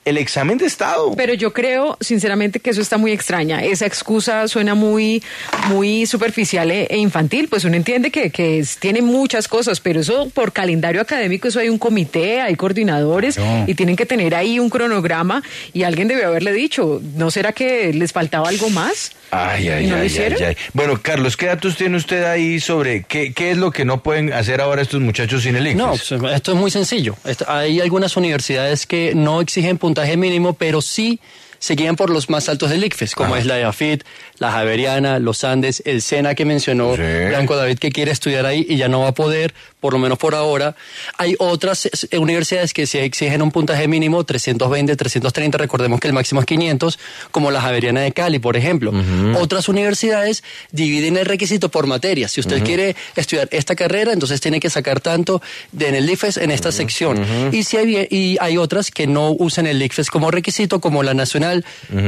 el 0.07 0.17
examen 0.17 0.57
de 0.57 0.65
Estado. 0.67 1.13
Pero 1.17 1.35
yo 1.35 1.53
creo, 1.53 1.99
sinceramente, 2.01 2.61
que 2.61 2.71
eso 2.71 2.81
está 2.81 2.97
muy 2.97 3.13
extraña. 3.13 3.63
Esa 3.63 3.85
excusa 3.85 4.49
suena 4.49 4.75
muy, 4.75 5.23
muy 5.69 6.07
superficial 6.07 6.71
e, 6.71 6.85
e 6.89 6.97
infantil. 6.97 7.49
Pues 7.49 7.65
uno 7.65 7.77
entiende 7.77 8.11
que, 8.11 8.31
que 8.31 8.59
es- 8.61 8.79
tiene 8.79 9.03
muchas 9.03 9.49
cosas, 9.49 9.81
pero 9.81 10.01
eso 10.01 10.31
por 10.33 10.53
calendario 10.53 11.01
académico, 11.03 11.49
eso 11.49 11.61
hay 11.61 11.69
un 11.69 11.79
comité, 11.79 12.41
hay 12.41 12.55
coordinadores 12.57 13.39
y 13.67 13.75
tienen 13.75 13.97
que 13.97 14.07
tener 14.07 14.35
ahí 14.35 14.59
un 14.59 14.71
cronograma 14.71 15.43
y 15.75 15.83
alguien 15.83 16.09
debe 16.09 16.25
haberle 16.25 16.53
dicho, 16.53 17.03
¿no 17.17 17.31
será 17.31 17.53
que 17.53 17.93
les 17.93 18.13
faltaba 18.13 18.49
algo 18.49 18.71
más? 18.71 19.13
Ay, 19.33 19.69
ay, 19.69 19.85
¿Y 19.85 19.89
no 19.89 19.97
lo 19.97 20.03
ay, 20.03 20.07
hicieron? 20.07 20.39
ay, 20.41 20.45
ay. 20.51 20.57
Bueno, 20.73 21.01
Carlos, 21.03 21.37
¿qué 21.37 21.47
datos 21.47 21.77
tiene 21.77 21.97
usted 21.97 22.23
ahí 22.25 22.61
sobre 22.61 23.03
qué, 23.03 23.33
qué 23.33 23.51
es 23.51 23.57
lo 23.57 23.73
que 23.73 23.85
no 23.85 24.01
pueden 24.03 24.33
hacer 24.33 24.61
ahora 24.61 24.83
estos 24.83 25.01
muchachos 25.01 25.43
sin 25.43 25.57
el 25.57 25.67
ICFES? 25.67 25.77
No, 25.77 25.89
pues, 26.21 26.33
esto 26.37 26.53
es 26.53 26.59
muy 26.59 26.71
sencillo. 26.71 27.17
Esto- 27.25 27.45
hay 27.49 27.81
algunas 27.81 28.17
universidades 28.17 28.87
que 28.87 29.15
no 29.17 29.41
exigen 29.41 29.79
puntaje 29.97 30.17
mínimo, 30.19 30.53
pero 30.53 30.83
sí 30.83 31.21
se 31.59 31.75
guían 31.75 31.97
por 31.97 32.11
los 32.11 32.29
más 32.31 32.49
altos 32.49 32.71
del 32.71 32.85
ICFES, 32.85 33.15
como 33.15 33.37
es 33.37 33.47
la 33.47 33.59
EAFIT, 33.59 34.05
la 34.39 34.53
Javeriana, 34.53 35.19
los 35.19 35.45
Andes, 35.45 35.83
el 35.87 36.03
SENA 36.03 36.35
que 36.35 36.45
mencionó 36.45 36.95
Blanco 36.97 37.57
David 37.57 37.79
que 37.79 37.91
quiere 37.91 38.11
estudiar 38.11 38.47
ahí 38.47 38.67
y 38.69 38.77
ya 38.77 38.89
no 38.89 39.01
va 39.01 39.09
a 39.09 39.15
poder, 39.15 39.55
por 39.81 39.93
lo 39.93 39.99
menos 39.99 40.19
por 40.19 40.35
ahora. 40.35 40.77
Hay 41.17 41.35
otras 41.39 41.87
eh, 42.11 42.19
universidades 42.19 42.75
que 42.75 42.87
sí 42.87 42.99
exigen 42.99 43.41
un 43.43 43.51
puntaje 43.51 43.89
mínimo, 43.89 44.25
320, 44.25 44.97
330, 44.97 45.59
recordemos 45.59 46.01
que 46.01 46.09
el 46.09 46.13
máximo 46.13 46.41
es 46.41 46.47
500, 46.47 46.99
como 47.31 47.51
la 47.51 47.61
Javeriana 47.61 48.01
de 48.01 48.13
Cali, 48.13 48.39
por 48.39 48.57
ejemplo. 48.57 48.93
Otras 49.39 49.69
universidades 49.69 50.43
dividen 50.73 51.17
el 51.17 51.25
requisito 51.25 51.71
por 51.71 51.87
materia. 51.87 52.29
Si 52.29 52.41
usted 52.41 52.57
Ujú. 52.57 52.67
quiere 52.67 52.97
estudiar 53.15 53.49
esta 53.53 53.75
carrera, 53.75 54.13
entonces 54.13 54.41
tiene 54.41 54.61
que 54.61 54.69
sacar 54.71 55.01
tanto 55.01 55.41
de 55.73 55.87
en 55.87 55.95
el 55.95 56.11
ICFES 56.11 56.39
en 56.39 56.51
esta 56.51 56.73
sección. 56.73 57.25
Y 57.53 57.63
si 57.63 57.77
hay, 57.77 58.09
y 58.11 58.37
hay 58.41 58.59
otras 58.59 58.91
que 58.91 59.07
no 59.07 59.31
usan 59.31 59.67
el 59.67 59.81
ICFES 59.81 60.11
como 60.11 60.31
requisito, 60.31 60.81
como 60.81 61.03
la 61.03 61.15
nacional 61.15 61.56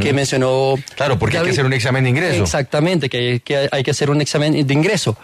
Que 0.01 0.13
mencionó. 0.13 0.75
Claro, 0.97 1.19
porque 1.19 1.39
hay 1.39 1.45
que 1.45 1.51
hacer 1.51 1.65
un 1.65 1.73
examen 1.73 2.05
de 2.05 2.11
ingreso. 2.11 2.43
Exactamente, 2.43 3.09
que 3.09 3.19
hay, 3.19 3.41
que 3.41 3.69
hay 3.71 3.83
que 3.83 3.91
hacer 3.91 4.11
un 4.11 4.21
examen 4.21 4.67
de 4.67 4.75
ingreso. 4.75 5.17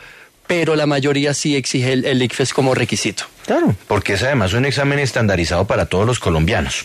Pero 0.47 0.77
la 0.77 0.87
mayoría 0.87 1.33
sí 1.33 1.57
exige 1.57 1.93
el, 1.95 2.05
el 2.05 2.23
ICFES 2.23 2.53
como 2.53 2.75
requisito. 2.75 3.25
Claro, 3.47 3.75
porque 3.89 4.13
es 4.15 4.23
además 4.23 4.53
un 4.53 4.67
examen 4.67 4.99
estandarizado 4.99 5.67
para 5.67 5.87
todos 5.87 6.07
los 6.07 6.19
colombianos. 6.21 6.85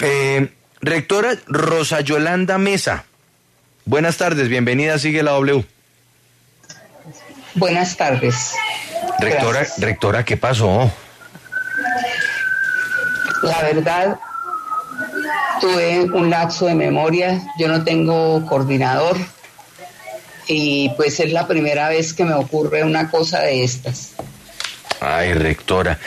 Eh, 0.00 0.48
rectora 0.80 1.32
Rosa 1.48 2.00
Yolanda 2.02 2.56
Mesa, 2.56 3.04
buenas 3.84 4.16
tardes, 4.16 4.48
bienvenida, 4.48 4.96
sigue 5.00 5.24
la 5.24 5.32
W. 5.32 5.64
Buenas 7.54 7.96
tardes. 7.96 8.52
Rectora, 9.18 9.58
Gracias. 9.60 9.80
rectora, 9.80 10.24
¿qué 10.24 10.36
pasó? 10.36 10.92
La 13.42 13.62
verdad, 13.62 14.18
tuve 15.60 16.04
un 16.12 16.30
lapso 16.30 16.66
de 16.66 16.74
memoria, 16.74 17.42
yo 17.58 17.68
no 17.68 17.84
tengo 17.84 18.44
coordinador 18.46 19.16
y 20.46 20.90
pues 20.96 21.20
es 21.20 21.32
la 21.32 21.46
primera 21.46 21.88
vez 21.88 22.12
que 22.14 22.24
me 22.24 22.34
ocurre 22.34 22.82
una 22.82 23.10
cosa 23.10 23.40
de 23.40 23.64
estas. 23.64 24.12
Ay, 25.00 25.34
rectora. 25.34 25.98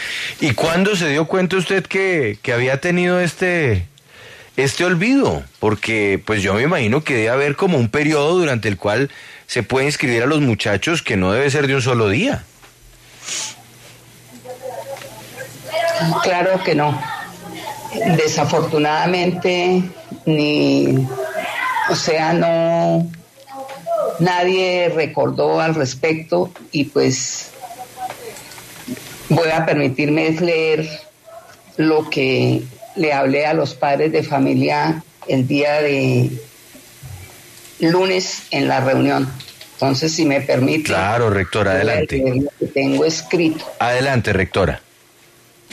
¿Y 0.42 0.54
cuándo 0.54 0.96
se 0.96 1.10
dio 1.10 1.26
cuenta 1.26 1.56
usted 1.56 1.86
que, 1.86 2.38
que 2.42 2.52
había 2.52 2.82
tenido 2.82 3.22
este, 3.22 3.88
este 4.58 4.84
olvido? 4.84 5.44
Porque 5.60 6.22
pues 6.26 6.42
yo 6.42 6.54
me 6.54 6.64
imagino 6.64 7.04
que 7.04 7.16
debe 7.16 7.30
haber 7.30 7.56
como 7.56 7.78
un 7.78 7.90
periodo 7.90 8.38
durante 8.38 8.68
el 8.68 8.78
cual 8.78 9.10
se 9.48 9.64
puede 9.64 9.86
inscribir 9.86 10.24
a 10.24 10.26
los 10.26 10.42
muchachos 10.42 11.02
que 11.02 11.16
no 11.16 11.32
debe 11.32 11.50
ser 11.50 11.68
de 11.68 11.76
un 11.76 11.82
solo 11.82 12.10
día. 12.10 12.44
Claro 16.24 16.62
que 16.64 16.76
no. 16.76 17.21
Desafortunadamente, 17.94 19.84
ni, 20.26 21.08
o 21.90 21.96
sea, 21.96 22.34
no, 22.34 23.10
nadie 24.20 24.92
recordó 24.96 25.60
al 25.60 25.76
respecto 25.76 26.52
y 26.72 26.86
pues 26.86 27.50
voy 29.30 29.50
a 29.50 29.66
permitirme 29.66 30.32
leer 30.32 30.88
lo 31.78 32.10
que 32.10 32.64
le 32.96 33.14
hablé 33.14 33.46
a 33.46 33.54
los 33.54 33.74
padres 33.74 34.12
de 34.12 34.24
familia 34.24 35.04
el 35.28 35.48
día 35.48 35.82
de 35.82 36.30
lunes 37.80 38.44
en 38.52 38.68
la 38.68 38.80
reunión. 38.80 39.32
Entonces, 39.74 40.14
si 40.14 40.26
me 40.26 40.42
permite. 40.42 40.84
Claro, 40.84 41.30
rectora, 41.30 41.72
adelante. 41.72 42.18
leer 42.18 42.36
lo 42.36 42.50
que 42.60 42.68
tengo 42.68 43.04
escrito. 43.04 43.66
Adelante, 43.80 44.32
rectora. 44.32 44.80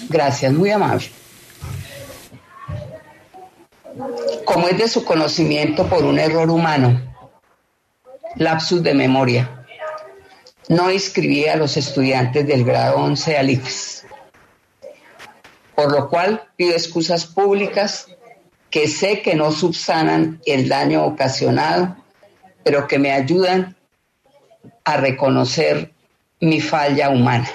Gracias, 0.09 0.53
muy 0.53 0.71
amable. 0.71 1.11
Como 4.45 4.69
es 4.69 4.78
de 4.78 4.88
su 4.88 5.05
conocimiento 5.05 5.87
por 5.88 6.05
un 6.05 6.19
error 6.19 6.50
humano, 6.50 7.00
lapsus 8.37 8.83
de 8.83 8.95
memoria, 8.95 9.64
no 10.69 10.90
inscribí 10.90 11.47
a 11.47 11.57
los 11.57 11.76
estudiantes 11.76 12.47
del 12.47 12.64
grado 12.64 12.99
11 12.99 13.38
al 13.38 13.50
IFES, 13.50 14.07
por 15.75 15.90
lo 15.90 16.09
cual 16.09 16.43
pido 16.57 16.73
excusas 16.73 17.26
públicas 17.26 18.07
que 18.71 18.87
sé 18.87 19.23
que 19.23 19.35
no 19.35 19.50
subsanan 19.50 20.40
el 20.45 20.69
daño 20.69 21.05
ocasionado, 21.05 21.97
pero 22.62 22.87
que 22.87 22.99
me 22.99 23.12
ayudan 23.12 23.76
a 24.85 24.97
reconocer 24.99 25.93
mi 26.40 26.61
falla 26.61 27.09
humana. 27.11 27.49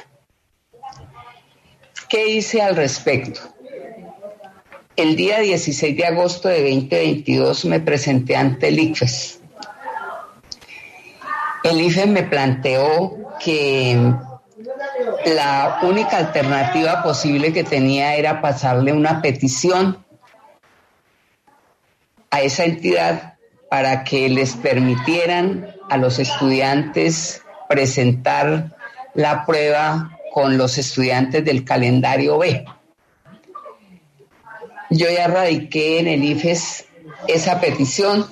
¿Qué 2.10 2.28
hice 2.28 2.62
al 2.62 2.76
respecto? 2.76 3.53
El 4.96 5.16
día 5.16 5.40
16 5.40 5.98
de 5.98 6.06
agosto 6.06 6.50
de 6.50 6.62
2022 6.62 7.66
me 7.66 7.80
presenté 7.80 8.36
ante 8.36 8.68
el 8.68 8.80
IFES. 8.80 9.40
El 11.64 11.82
IFES 11.82 12.08
me 12.08 12.24
planteó 12.24 13.18
que 13.40 13.98
la 15.26 15.80
única 15.82 16.18
alternativa 16.18 17.02
posible 17.02 17.52
que 17.52 17.64
tenía 17.64 18.16
era 18.16 18.40
pasarle 18.40 18.94
una 18.94 19.20
petición 19.22 20.06
a 22.30 22.42
esa 22.42 22.66
entidad 22.66 23.34
para 23.72 24.04
que 24.04 24.30
les 24.30 24.56
permitieran 24.56 25.74
a 25.90 25.98
los 25.98 26.20
estudiantes 26.20 27.42
presentar 27.68 28.76
la 29.16 29.44
prueba 29.44 30.20
con 30.32 30.58
los 30.58 30.78
estudiantes 30.78 31.44
del 31.44 31.66
calendario 31.66 32.38
B. 32.38 32.66
Yo 34.96 35.10
ya 35.10 35.28
radiqué 35.28 36.00
en 36.00 36.08
el 36.08 36.24
IFES 36.24 36.86
esa 37.28 37.60
petición. 37.60 38.28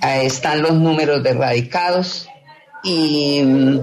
Ahí 0.00 0.26
están 0.26 0.62
los 0.62 0.72
números 0.74 1.22
de 1.22 1.32
radicados 1.34 2.28
y 2.82 3.42
mm, 3.42 3.80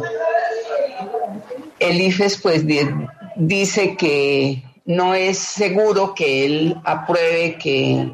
el 1.80 2.02
IFES 2.02 2.38
pues 2.38 2.66
di- 2.66 2.88
dice 3.36 3.98
que 3.98 4.64
no 4.86 5.14
es 5.16 5.38
seguro 5.38 6.14
que 6.14 6.46
él 6.46 6.78
apruebe 6.84 7.58
que 7.58 8.12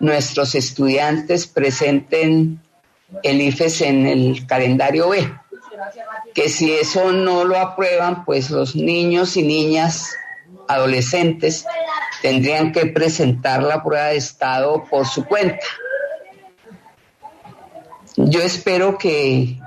nuestros 0.00 0.54
estudiantes 0.54 1.46
presenten 1.46 2.60
el 3.22 3.40
IFES 3.40 3.82
en 3.82 4.06
el 4.06 4.46
calendario 4.46 5.10
B 5.10 5.30
que 6.34 6.48
si 6.48 6.72
eso 6.72 7.12
no 7.12 7.44
lo 7.44 7.58
aprueban, 7.58 8.24
pues 8.24 8.50
los 8.50 8.74
niños 8.76 9.36
y 9.36 9.42
niñas 9.42 10.10
adolescentes 10.68 11.64
tendrían 12.22 12.72
que 12.72 12.86
presentar 12.86 13.62
la 13.62 13.82
prueba 13.82 14.06
de 14.06 14.16
estado 14.16 14.84
por 14.84 15.06
su 15.06 15.24
cuenta. 15.24 15.64
Yo 18.16 18.40
espero 18.42 18.96
que 18.98 19.58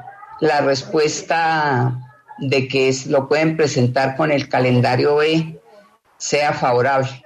la 0.41 0.61
respuesta 0.61 1.93
de 2.39 2.67
que 2.67 2.89
es- 2.89 3.05
lo 3.07 3.27
pueden 3.27 3.57
presentar 3.57 4.15
con 4.15 4.31
el 4.31 4.49
calendario 4.49 5.17
B 5.17 5.59
sea 6.17 6.53
favorable. 6.53 7.23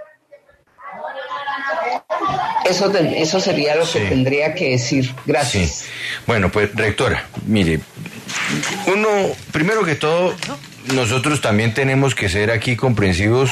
Eso, 2.65 2.91
eso 2.97 3.39
sería 3.39 3.75
lo 3.75 3.85
que 3.89 3.99
tendría 4.01 4.53
que 4.55 4.71
decir. 4.71 5.13
Gracias. 5.25 5.85
Bueno, 6.25 6.49
pues 6.49 6.73
rectora, 6.75 7.25
mire, 7.45 7.81
uno, 8.87 9.07
primero 9.51 9.83
que 9.83 9.95
todo, 9.95 10.33
nosotros 10.93 11.41
también 11.41 11.73
tenemos 11.73 12.15
que 12.15 12.29
ser 12.29 12.51
aquí 12.51 12.75
comprensivos 12.77 13.51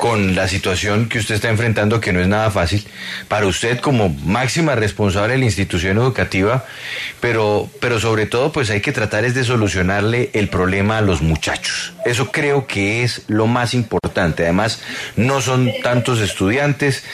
con 0.00 0.34
la 0.34 0.48
situación 0.48 1.08
que 1.08 1.18
usted 1.18 1.36
está 1.36 1.48
enfrentando, 1.48 2.00
que 2.00 2.12
no 2.12 2.20
es 2.20 2.28
nada 2.28 2.50
fácil, 2.50 2.86
para 3.28 3.46
usted 3.46 3.80
como 3.80 4.08
máxima 4.08 4.74
responsable 4.74 5.34
de 5.34 5.38
la 5.38 5.44
institución 5.44 5.98
educativa, 5.98 6.64
pero, 7.20 7.68
pero 7.80 8.00
sobre 8.00 8.26
todo 8.26 8.52
pues 8.52 8.70
hay 8.70 8.80
que 8.80 8.92
tratar 8.92 9.24
es 9.24 9.34
de 9.34 9.44
solucionarle 9.44 10.30
el 10.32 10.48
problema 10.48 10.98
a 10.98 11.00
los 11.00 11.22
muchachos. 11.22 11.92
Eso 12.04 12.30
creo 12.30 12.66
que 12.66 13.02
es 13.02 13.22
lo 13.28 13.46
más 13.46 13.74
importante. 13.74 14.44
Además, 14.44 14.80
no 15.16 15.40
son 15.40 15.70
tantos 15.82 16.20
estudiantes 16.20 17.04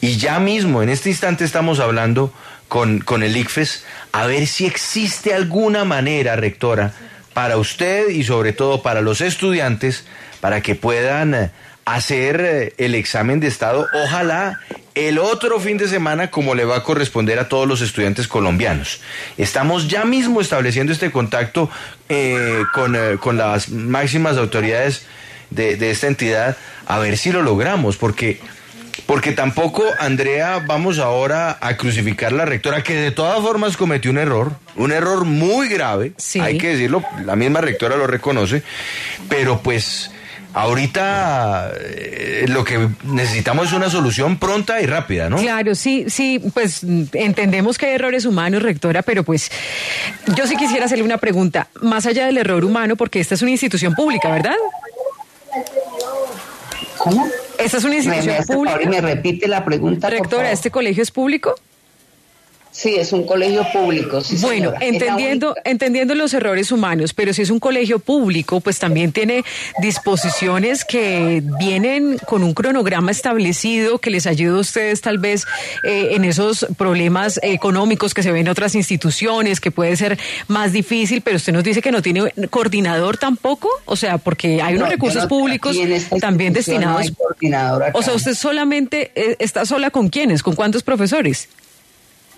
y 0.00 0.16
ya 0.16 0.38
mismo 0.40 0.82
en 0.82 0.88
este 0.88 1.10
instante 1.10 1.44
estamos 1.44 1.80
hablando 1.80 2.32
con, 2.68 3.00
con 3.00 3.22
el 3.22 3.36
ICFES 3.36 3.84
a 4.12 4.26
ver 4.26 4.46
si 4.46 4.66
existe 4.66 5.34
alguna 5.34 5.84
manera, 5.84 6.36
rectora, 6.36 6.92
para 7.34 7.56
usted 7.56 8.08
y 8.08 8.24
sobre 8.24 8.52
todo 8.52 8.82
para 8.82 9.00
los 9.00 9.20
estudiantes, 9.20 10.04
para 10.40 10.60
que 10.60 10.74
puedan 10.74 11.34
eh, 11.34 11.50
hacer 11.84 12.40
eh, 12.40 12.74
el 12.78 12.94
examen 12.94 13.40
de 13.40 13.48
estado, 13.48 13.86
ojalá 14.04 14.60
el 14.94 15.18
otro 15.18 15.58
fin 15.58 15.78
de 15.78 15.88
semana 15.88 16.30
como 16.30 16.54
le 16.54 16.64
va 16.64 16.76
a 16.76 16.82
corresponder 16.82 17.38
a 17.38 17.48
todos 17.48 17.66
los 17.66 17.80
estudiantes 17.80 18.28
colombianos. 18.28 19.00
Estamos 19.38 19.88
ya 19.88 20.04
mismo 20.04 20.40
estableciendo 20.40 20.92
este 20.92 21.10
contacto 21.10 21.70
eh, 22.08 22.62
con, 22.72 22.94
eh, 22.94 23.16
con 23.18 23.36
las 23.36 23.70
máximas 23.70 24.36
autoridades 24.36 25.06
de, 25.50 25.76
de 25.76 25.90
esta 25.90 26.06
entidad 26.06 26.56
a 26.86 26.98
ver 26.98 27.16
si 27.16 27.32
lo 27.32 27.42
logramos, 27.42 27.96
porque 27.96 28.40
porque 29.06 29.32
tampoco, 29.32 29.84
Andrea, 29.98 30.62
vamos 30.66 30.98
ahora 30.98 31.58
a 31.60 31.76
crucificar 31.76 32.32
a 32.32 32.36
la 32.36 32.44
rectora, 32.44 32.82
que 32.82 32.94
de 32.94 33.10
todas 33.10 33.40
formas 33.40 33.76
cometió 33.76 34.10
un 34.10 34.18
error, 34.18 34.52
un 34.76 34.92
error 34.92 35.24
muy 35.24 35.68
grave, 35.68 36.12
hay 36.40 36.58
que 36.58 36.68
decirlo, 36.68 37.02
la 37.24 37.34
misma 37.34 37.60
rectora 37.60 37.96
lo 37.96 38.06
reconoce, 38.06 38.62
pero 39.28 39.60
pues 39.60 40.11
ahorita 40.54 41.72
eh, 41.80 42.44
lo 42.48 42.64
que 42.64 42.88
necesitamos 43.04 43.68
es 43.68 43.72
una 43.72 43.90
solución 43.90 44.38
pronta 44.38 44.80
y 44.80 44.86
rápida, 44.86 45.28
¿no? 45.28 45.36
Claro, 45.36 45.74
sí, 45.74 46.06
sí, 46.08 46.40
pues 46.54 46.82
entendemos 47.12 47.78
que 47.78 47.86
hay 47.86 47.94
errores 47.94 48.24
humanos, 48.24 48.62
rectora, 48.62 49.02
pero 49.02 49.22
pues 49.24 49.50
yo 50.36 50.46
sí 50.46 50.56
quisiera 50.56 50.86
hacerle 50.86 51.04
una 51.04 51.18
pregunta, 51.18 51.68
más 51.80 52.06
allá 52.06 52.26
del 52.26 52.38
error 52.38 52.64
humano, 52.64 52.96
porque 52.96 53.20
esta 53.20 53.34
es 53.34 53.42
una 53.42 53.50
institución 53.52 53.94
pública, 53.94 54.30
¿verdad? 54.30 54.54
¿Cómo? 56.98 57.26
¿Esta 57.58 57.78
es 57.78 57.84
una 57.84 57.96
institución 57.96 58.34
me, 58.34 58.40
me 58.40 58.46
pública? 58.46 58.82
y 58.82 58.86
me 58.86 59.00
repite 59.00 59.48
la 59.48 59.64
pregunta. 59.64 60.08
por 60.08 60.16
Rectora, 60.18 60.42
favor. 60.44 60.52
¿este 60.54 60.70
colegio 60.70 61.02
es 61.02 61.10
público? 61.10 61.54
Sí, 62.74 62.94
es 62.96 63.12
un 63.12 63.26
colegio 63.26 63.66
público. 63.70 64.22
sí, 64.22 64.36
bueno, 64.40 64.72
entendiendo, 64.80 65.54
entendiendo 65.64 66.14
los 66.14 66.32
errores 66.32 66.72
humanos, 66.72 67.12
pero 67.12 67.34
si 67.34 67.42
es 67.42 67.50
un 67.50 67.60
colegio 67.60 67.98
público, 67.98 68.60
pues 68.60 68.78
también 68.78 69.12
tiene 69.12 69.44
disposiciones 69.80 70.84
que 70.86 71.42
vienen 71.58 72.18
con 72.26 72.42
un 72.42 72.54
cronograma 72.54 73.10
establecido 73.10 73.98
que 73.98 74.10
les 74.10 74.26
ayude 74.26 74.56
a 74.56 74.60
ustedes 74.60 75.00
tal 75.02 75.18
vez 75.18 75.44
eh, 75.84 76.10
en 76.12 76.24
esos 76.24 76.66
problemas 76.78 77.38
económicos 77.42 78.14
que 78.14 78.22
se 78.22 78.32
ven 78.32 78.42
en 78.46 78.48
otras 78.48 78.74
instituciones, 78.74 79.60
que 79.60 79.70
puede 79.70 79.94
ser 79.96 80.18
más 80.48 80.72
difícil, 80.72 81.20
pero 81.20 81.36
usted 81.36 81.52
nos 81.52 81.64
dice 81.64 81.82
que 81.82 81.92
no 81.92 82.00
tiene 82.02 82.32
coordinador 82.50 83.18
tampoco, 83.18 83.68
o 83.84 83.96
sea, 83.96 84.18
porque 84.18 84.62
hay 84.62 84.74
unos 84.76 84.86
No, 84.88 84.92
recursos 84.92 85.22
no- 85.24 85.28
públicos 85.28 85.76
también 86.20 86.52
no 86.52 86.56
destinados. 86.56 87.06
acá. 87.08 87.90
o 87.92 88.02
sea, 88.02 88.14
usted 88.14 88.34
solamente 88.34 89.12
eh, 89.14 89.36
está 89.38 89.66
sola 89.66 89.90
con 89.90 90.08
quiénes, 90.08 90.42
con 90.42 90.54
cuántos 90.54 90.82
profesores. 90.82 91.48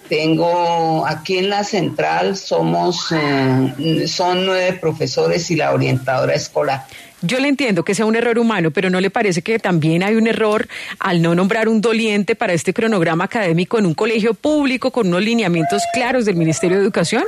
Tengo 0.08 1.06
aquí 1.06 1.38
en 1.38 1.48
la 1.48 1.64
central 1.64 2.36
somos 2.36 3.10
eh, 3.12 4.06
son 4.06 4.44
nueve 4.44 4.78
profesores 4.78 5.50
y 5.50 5.56
la 5.56 5.72
orientadora 5.72 6.34
escolar. 6.34 6.86
Yo 7.22 7.40
le 7.40 7.48
entiendo 7.48 7.84
que 7.84 7.94
sea 7.94 8.04
un 8.04 8.16
error 8.16 8.38
humano, 8.38 8.70
pero 8.70 8.90
¿no 8.90 9.00
le 9.00 9.08
parece 9.08 9.40
que 9.40 9.58
también 9.58 10.02
hay 10.02 10.16
un 10.16 10.26
error 10.26 10.68
al 10.98 11.22
no 11.22 11.34
nombrar 11.34 11.68
un 11.68 11.80
doliente 11.80 12.36
para 12.36 12.52
este 12.52 12.74
cronograma 12.74 13.24
académico 13.24 13.78
en 13.78 13.86
un 13.86 13.94
colegio 13.94 14.34
público 14.34 14.90
con 14.90 15.08
unos 15.08 15.22
lineamientos 15.22 15.82
claros 15.94 16.26
del 16.26 16.36
Ministerio 16.36 16.76
de 16.76 16.82
Educación? 16.82 17.24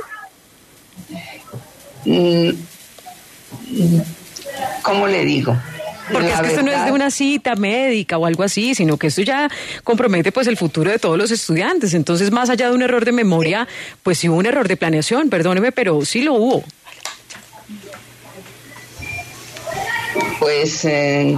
Mm, 2.05 2.49
¿Cómo 4.83 5.07
le 5.07 5.25
digo? 5.25 5.57
Porque 6.11 6.27
La 6.29 6.35
es 6.35 6.41
que 6.41 6.47
esto 6.47 6.61
no 6.61 6.67
es 6.67 6.73
verdad- 6.73 6.85
de 6.85 6.91
una 6.93 7.11
cita 7.11 7.55
médica 7.55 8.17
o 8.17 8.25
algo 8.25 8.43
así, 8.43 8.73
sino 8.75 8.97
que 8.97 9.07
esto 9.07 9.21
ya 9.21 9.49
compromete 9.83 10.31
pues 10.31 10.47
el 10.47 10.55
futuro 10.57 10.89
de 10.91 10.99
todos 10.99 11.17
los 11.17 11.31
estudiantes. 11.31 11.93
Entonces, 11.93 12.31
más 12.31 12.49
allá 12.49 12.69
de 12.69 12.75
un 12.75 12.81
error 12.81 13.03
de 13.05 13.11
memoria, 13.11 13.67
pues 14.03 14.19
sí 14.19 14.29
hubo 14.29 14.37
un 14.37 14.45
error 14.45 14.67
de 14.67 14.77
planeación, 14.77 15.29
perdóneme, 15.29 15.71
pero 15.71 16.03
sí 16.05 16.21
lo 16.21 16.33
hubo. 16.33 16.63
Pues 20.39 20.85
eh, 20.85 21.37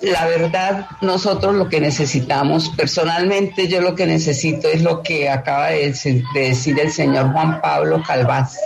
la 0.00 0.26
verdad, 0.26 0.86
nosotros 1.00 1.54
lo 1.54 1.68
que 1.68 1.80
necesitamos, 1.80 2.70
personalmente 2.70 3.68
yo 3.68 3.80
lo 3.80 3.94
que 3.94 4.06
necesito 4.06 4.68
es 4.68 4.82
lo 4.82 5.02
que 5.02 5.28
acaba 5.30 5.68
de 5.68 5.92
decir 6.32 6.78
el 6.78 6.90
señor 6.92 7.32
Juan 7.32 7.60
Pablo 7.60 8.02
Calvás, 8.06 8.58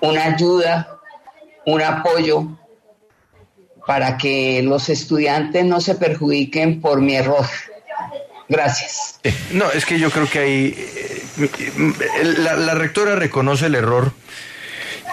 una 0.00 0.24
ayuda, 0.26 0.98
un 1.66 1.82
apoyo 1.82 2.46
para 3.88 4.18
que 4.18 4.60
los 4.62 4.90
estudiantes 4.90 5.64
no 5.64 5.80
se 5.80 5.94
perjudiquen 5.94 6.82
por 6.82 7.00
mi 7.00 7.16
error. 7.16 7.46
Gracias. 8.46 9.18
No, 9.50 9.72
es 9.72 9.86
que 9.86 9.98
yo 9.98 10.10
creo 10.10 10.28
que 10.28 10.38
ahí 10.40 10.74
eh, 10.76 11.72
la, 12.36 12.54
la 12.54 12.74
rectora 12.74 13.16
reconoce 13.16 13.64
el 13.64 13.74
error. 13.74 14.12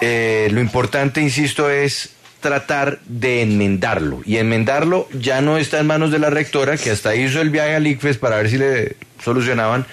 Eh, 0.02 0.48
lo 0.52 0.60
importante, 0.60 1.22
insisto, 1.22 1.70
es 1.70 2.10
tratar 2.40 3.00
de 3.06 3.40
enmendarlo. 3.40 4.20
Y 4.26 4.36
enmendarlo 4.36 5.08
ya 5.10 5.40
no 5.40 5.56
está 5.56 5.80
en 5.80 5.86
manos 5.86 6.10
de 6.10 6.18
la 6.18 6.28
rectora, 6.28 6.76
que 6.76 6.90
hasta 6.90 7.16
hizo 7.16 7.40
el 7.40 7.48
viaje 7.48 7.76
al 7.76 7.86
ICFES 7.86 8.18
para 8.18 8.36
ver 8.36 8.50
si 8.50 8.58
le 8.58 8.96
solucionaban, 9.24 9.86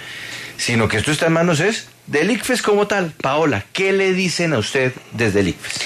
sino 0.58 0.89
que 0.89 0.98
esto 0.98 1.13
está 1.13 1.28
en 1.28 1.34
manos 1.34 1.62
es 1.62 1.88
del 2.08 2.32
ICFES 2.32 2.62
como 2.62 2.86
tal. 2.86 3.13
Paola, 3.22 3.63
¿qué 3.72 3.93
le 3.93 4.12
dicen 4.12 4.52
a 4.52 4.58
usted 4.58 4.91
desde 5.13 5.39
el 5.39 5.48
ICFES? 5.48 5.80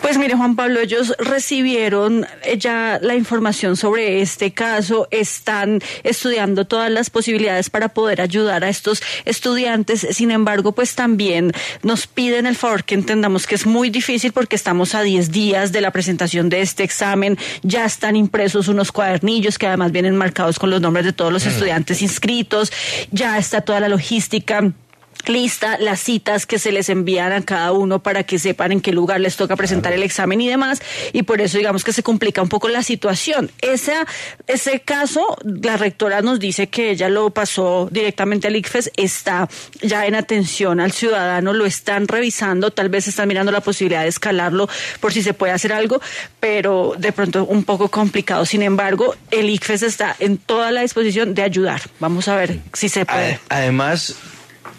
Pues 0.00 0.18
mire, 0.18 0.36
Juan 0.36 0.54
Pablo, 0.54 0.80
ellos 0.80 1.14
recibieron 1.18 2.26
eh, 2.44 2.56
ya 2.58 2.98
la 3.02 3.16
información 3.16 3.76
sobre 3.76 4.20
este 4.20 4.52
caso, 4.52 5.08
están 5.10 5.80
estudiando 6.04 6.64
todas 6.64 6.90
las 6.90 7.10
posibilidades 7.10 7.70
para 7.70 7.88
poder 7.88 8.20
ayudar 8.20 8.62
a 8.62 8.68
estos 8.68 9.02
estudiantes. 9.24 10.06
Sin 10.10 10.30
embargo, 10.30 10.72
pues 10.72 10.94
también 10.94 11.52
nos 11.82 12.06
piden 12.06 12.46
el 12.46 12.56
favor 12.56 12.84
que 12.84 12.94
entendamos 12.94 13.46
que 13.46 13.56
es 13.56 13.66
muy 13.66 13.90
difícil 13.90 14.32
porque 14.32 14.56
estamos 14.56 14.94
a 14.94 15.02
10 15.02 15.32
días 15.32 15.72
de 15.72 15.80
la 15.80 15.90
presentación 15.90 16.48
de 16.48 16.60
este 16.60 16.84
examen. 16.84 17.36
Ya 17.62 17.84
están 17.84 18.16
impresos 18.16 18.68
unos 18.68 18.92
cuadernillos 18.92 19.58
que 19.58 19.66
además 19.66 19.92
vienen 19.92 20.16
marcados 20.16 20.58
con 20.58 20.70
los 20.70 20.80
nombres 20.80 21.04
de 21.04 21.12
todos 21.12 21.32
los 21.32 21.46
estudiantes 21.46 22.00
inscritos. 22.02 22.72
Ya 23.10 23.38
está 23.38 23.62
toda 23.62 23.80
la 23.80 23.88
logística 23.88 24.72
lista 25.28 25.76
las 25.78 26.00
citas 26.00 26.46
que 26.46 26.58
se 26.58 26.72
les 26.72 26.88
envían 26.88 27.32
a 27.32 27.42
cada 27.42 27.72
uno 27.72 28.02
para 28.02 28.22
que 28.24 28.38
sepan 28.38 28.72
en 28.72 28.80
qué 28.80 28.92
lugar 28.92 29.20
les 29.20 29.36
toca 29.36 29.56
presentar 29.56 29.92
el 29.92 30.02
examen 30.02 30.40
y 30.40 30.48
demás 30.48 30.80
y 31.12 31.22
por 31.22 31.40
eso 31.40 31.58
digamos 31.58 31.84
que 31.84 31.92
se 31.92 32.02
complica 32.02 32.42
un 32.42 32.48
poco 32.48 32.68
la 32.68 32.82
situación. 32.82 33.50
Esa, 33.60 34.06
ese 34.46 34.80
caso, 34.80 35.36
la 35.44 35.76
rectora 35.76 36.22
nos 36.22 36.38
dice 36.38 36.68
que 36.68 36.90
ella 36.90 37.08
lo 37.08 37.30
pasó 37.30 37.88
directamente 37.90 38.46
al 38.48 38.56
ICFES, 38.56 38.92
está 38.96 39.48
ya 39.82 40.06
en 40.06 40.14
atención 40.14 40.80
al 40.80 40.92
ciudadano, 40.92 41.52
lo 41.52 41.66
están 41.66 42.06
revisando, 42.08 42.70
tal 42.70 42.88
vez 42.88 43.08
están 43.08 43.28
mirando 43.28 43.52
la 43.52 43.60
posibilidad 43.60 44.02
de 44.02 44.08
escalarlo 44.08 44.68
por 45.00 45.12
si 45.12 45.22
se 45.22 45.34
puede 45.34 45.52
hacer 45.52 45.72
algo, 45.72 46.00
pero 46.40 46.94
de 46.98 47.12
pronto 47.12 47.44
un 47.44 47.64
poco 47.64 47.88
complicado. 47.88 48.46
Sin 48.46 48.62
embargo, 48.62 49.14
el 49.30 49.50
ICFES 49.50 49.82
está 49.82 50.16
en 50.18 50.38
toda 50.38 50.70
la 50.70 50.82
disposición 50.82 51.34
de 51.34 51.42
ayudar. 51.42 51.82
Vamos 52.00 52.28
a 52.28 52.36
ver 52.36 52.60
si 52.72 52.88
se 52.88 53.04
puede. 53.04 53.34
Ade- 53.34 53.40
Además, 53.48 54.14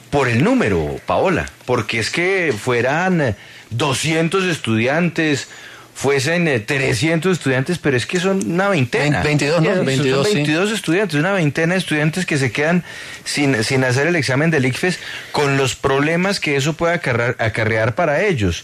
por 0.10 0.30
el 0.30 0.44
número, 0.44 1.00
Paola, 1.06 1.50
porque 1.66 2.00
es 2.00 2.10
que 2.10 2.54
fueran 2.58 3.22
eh, 3.22 3.36
200 3.72 4.46
estudiantes, 4.46 5.48
fuesen 5.94 6.48
eh, 6.48 6.60
300 6.60 7.32
estudiantes, 7.38 7.78
pero 7.80 7.98
es 7.98 8.06
que 8.06 8.20
son 8.20 8.52
una 8.52 8.70
veintena. 8.70 9.22
Vein- 9.24 9.38
22, 9.40 9.62
¿no? 9.62 9.76
Son 9.76 9.86
22, 9.86 10.28
sí. 10.28 10.36
22 10.36 10.72
estudiantes, 10.72 11.20
una 11.20 11.32
veintena 11.34 11.74
de 11.74 11.80
estudiantes 11.80 12.26
que 12.26 12.38
se 12.38 12.52
quedan 12.52 12.84
sin, 13.26 13.64
sin 13.64 13.84
hacer 13.84 14.08
el 14.08 14.16
examen 14.16 14.52
del 14.52 14.66
ICFES 14.66 15.00
con 15.32 15.58
los 15.58 15.76
problemas 15.76 16.40
que 16.40 16.56
eso 16.56 16.74
puede 16.74 16.94
acarrear, 16.94 17.36
acarrear 17.40 17.96
para 17.96 18.24
ellos. 18.24 18.64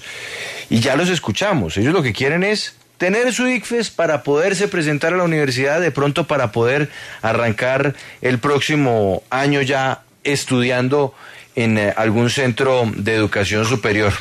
Y 0.70 0.80
ya 0.80 0.96
los 0.96 1.10
escuchamos, 1.10 1.76
ellos 1.78 1.94
lo 1.94 2.04
que 2.04 2.14
quieren 2.14 2.44
es 2.44 2.76
tener 2.98 3.34
su 3.34 3.48
ICFES 3.48 3.90
para 3.90 4.24
poderse 4.24 4.68
presentar 4.70 5.14
a 5.14 5.18
la 5.18 5.24
universidad, 5.24 5.82
de 5.82 5.92
pronto 5.92 6.26
para 6.26 6.52
poder 6.54 6.90
arrancar 7.22 7.96
el 8.22 8.40
próximo 8.40 9.24
año 9.30 9.62
ya 9.62 10.04
estudiando 10.24 11.14
en 11.56 11.78
eh, 11.78 11.94
algún 11.96 12.30
centro 12.30 12.90
de 12.96 13.14
educación 13.16 13.66
superior. 13.66 14.14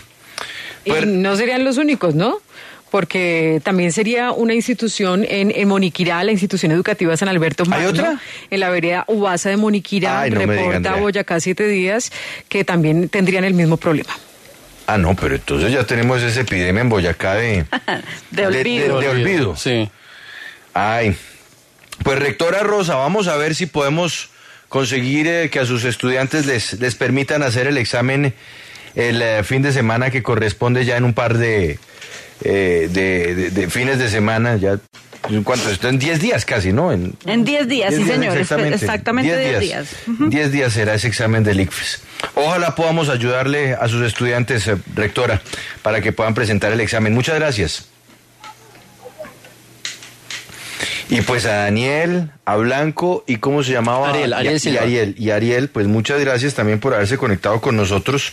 Y 0.85 0.93
no 1.07 1.37
serían 1.37 1.65
los 1.65 1.79
únicos, 1.79 2.15
¿no? 2.15 2.39
Porque 2.91 3.61
también 3.65 3.91
sería 3.93 4.33
una 4.33 4.53
institución 4.53 5.25
en, 5.27 5.51
en 5.55 5.67
Moniquirá, 5.69 6.23
la 6.25 6.33
institución 6.33 6.73
educativa 6.73 7.17
San 7.17 7.29
Alberto 7.29 7.65
Magno, 7.65 7.89
otra? 7.89 8.21
en 8.51 8.61
la 8.61 8.69
vereda 8.69 9.05
Ubasa 9.09 9.49
de 9.49 9.57
Moniquirá, 9.57 10.21
Ay, 10.23 10.31
no 10.31 10.41
reporta. 10.41 10.97
Boyacá 10.97 11.41
siete 11.41 11.67
días, 11.69 12.13
que 12.51 12.65
también 12.65 13.09
tendrían 13.09 13.45
el 13.45 13.55
mismo 13.55 13.79
problema. 13.79 14.11
Ah, 14.87 14.99
no, 14.99 15.15
pero 15.17 15.37
entonces 15.37 15.73
ya 15.73 15.85
tenemos 15.87 16.21
esa 16.23 16.41
epidemia 16.41 16.83
en 16.83 16.89
Boyacá 16.91 17.35
de, 17.37 17.65
De 18.31 18.47
olvido. 18.47 19.01
de 19.01 19.09
olvido. 19.09 19.57
Sí. 19.57 19.89
Ay, 20.75 21.17
pues 22.03 22.19
rectora 22.19 22.61
Rosa, 22.61 22.97
vamos 22.97 23.27
a 23.29 23.37
ver 23.37 23.55
si 23.55 23.65
podemos 23.67 24.29
conseguir 24.73 25.27
eh, 25.29 25.51
que 25.51 25.61
a 25.61 25.67
sus 25.67 25.85
estudiantes 25.85 26.47
les, 26.47 26.81
les 26.81 26.95
permitan 26.95 27.43
hacer 27.43 27.67
el 27.67 27.77
examen 27.77 28.33
el 28.95 29.21
eh, 29.21 29.45
fin 29.45 29.61
de 29.61 29.71
semana 29.71 30.11
que 30.11 30.23
corresponde 30.23 30.87
ya 30.87 30.97
en 30.97 31.05
un 31.05 31.13
par 31.13 31.37
de, 31.37 31.79
eh, 32.43 32.89
de, 32.91 33.35
de- 33.35 33.51
de 33.51 33.69
fines 33.71 33.99
de 33.99 34.09
semana, 34.09 34.57
ya 34.57 34.79
en 35.29 35.45
cuanto 35.45 35.69
esto 35.71 35.89
en 35.89 35.99
10 35.99 36.21
días 36.21 36.45
casi, 36.47 36.73
¿no? 36.73 36.91
En, 36.91 37.13
En 37.27 37.45
10 37.45 37.69
días, 37.69 37.91
sí, 37.95 38.03
10 38.03 38.09
señor. 38.09 38.37
Exactamente, 38.39 38.75
Exactamente 38.77 39.37
10 39.39 39.49
10 39.51 39.61
días. 39.61 39.89
10 40.31 40.53
días 40.53 40.73
será 40.73 40.95
ese 40.95 41.07
examen 41.09 41.45
del 41.45 41.61
ICFES. 41.61 42.01
Ojalá 42.35 42.75
podamos 42.75 43.09
ayudarle 43.11 43.75
a 43.75 43.89
sus 43.89 44.03
estudiantes, 44.07 44.69
rectora, 44.97 45.43
para 45.83 46.01
que 46.01 46.13
puedan 46.13 46.33
presentar 46.35 46.73
el 46.73 46.81
examen. 46.81 47.13
Muchas 47.15 47.37
gracias. 47.37 47.89
Y 51.13 51.21
pues 51.21 51.45
a 51.45 51.57
Daniel, 51.65 52.31
a 52.47 52.57
Blanco 52.57 53.23
y 53.27 53.37
cómo 53.37 53.63
se 53.63 53.73
llamaba 53.73 54.09
Ariel, 54.09 54.33
Ariel 54.33 54.61
y. 54.65 54.77
Ariel 54.79 55.15
y 55.19 55.31
Ariel, 55.31 55.69
pues 55.69 55.87
muchas 55.87 56.19
gracias 56.19 56.55
también 56.55 56.81
por 56.81 56.95
haberse 56.95 57.19
conectado 57.19 57.61
con 57.61 57.77
nosotros. 57.77 58.33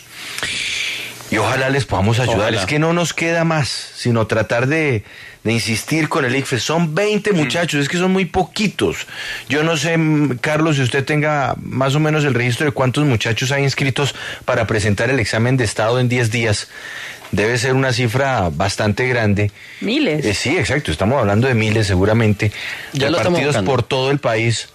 Y 1.30 1.36
ojalá 1.36 1.68
les 1.68 1.84
podamos 1.84 2.18
ayudar. 2.20 2.38
Ojalá. 2.38 2.60
Es 2.60 2.66
que 2.66 2.78
no 2.78 2.94
nos 2.94 3.12
queda 3.12 3.44
más, 3.44 3.68
sino 3.68 4.26
tratar 4.26 4.66
de, 4.66 5.04
de 5.44 5.52
insistir 5.52 6.08
con 6.08 6.24
el 6.24 6.36
ICFES. 6.36 6.62
Son 6.62 6.94
20 6.94 7.32
muchachos, 7.32 7.80
es 7.80 7.88
que 7.88 7.98
son 7.98 8.12
muy 8.12 8.26
poquitos. 8.26 9.06
Yo 9.48 9.62
no 9.62 9.76
sé, 9.76 9.96
mm, 9.96 10.38
Carlos, 10.38 10.76
si 10.76 10.82
usted 10.82 11.04
tenga 11.04 11.54
más 11.62 11.94
o 11.94 12.00
menos 12.00 12.24
el 12.24 12.34
registro 12.34 12.66
de 12.66 12.72
cuántos 12.72 13.04
muchachos 13.04 13.50
hay 13.52 13.64
inscritos 13.64 14.14
para 14.44 14.66
presentar 14.66 15.10
el 15.10 15.18
examen 15.18 15.56
de 15.56 15.64
estado 15.64 15.98
en 15.98 16.08
10 16.08 16.30
días. 16.30 16.68
Debe 17.32 17.58
ser 17.58 17.74
una 17.74 17.92
cifra 17.92 18.50
bastante 18.50 19.06
grande. 19.06 19.52
Miles. 19.80 20.24
Eh, 20.24 20.34
sí, 20.34 20.58
exacto, 20.58 20.90
estamos 20.90 21.18
hablando 21.18 21.46
de 21.46 21.54
miles 21.54 21.86
seguramente, 21.86 22.50
Ya 22.92 23.08
repartidos 23.08 23.56
por 23.58 23.84
todo 23.84 24.10
el 24.10 24.18
país. 24.18 24.68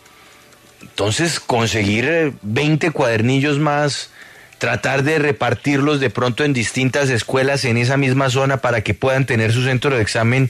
Entonces, 0.82 1.42
conseguir 1.42 2.06
eh, 2.06 2.34
20 2.44 2.92
cuadernillos 2.92 3.60
más, 3.60 4.10
tratar 4.58 5.04
de 5.04 5.20
repartirlos 5.20 6.00
de 6.00 6.10
pronto 6.10 6.44
en 6.44 6.54
distintas 6.54 7.10
escuelas 7.10 7.66
en 7.66 7.78
esa 7.78 7.98
misma 7.98 8.30
zona 8.30 8.58
para 8.58 8.82
que 8.82 8.94
puedan 8.94 9.26
tener 9.26 9.52
su 9.52 9.64
centro 9.64 9.96
de 9.96 10.02
examen, 10.02 10.50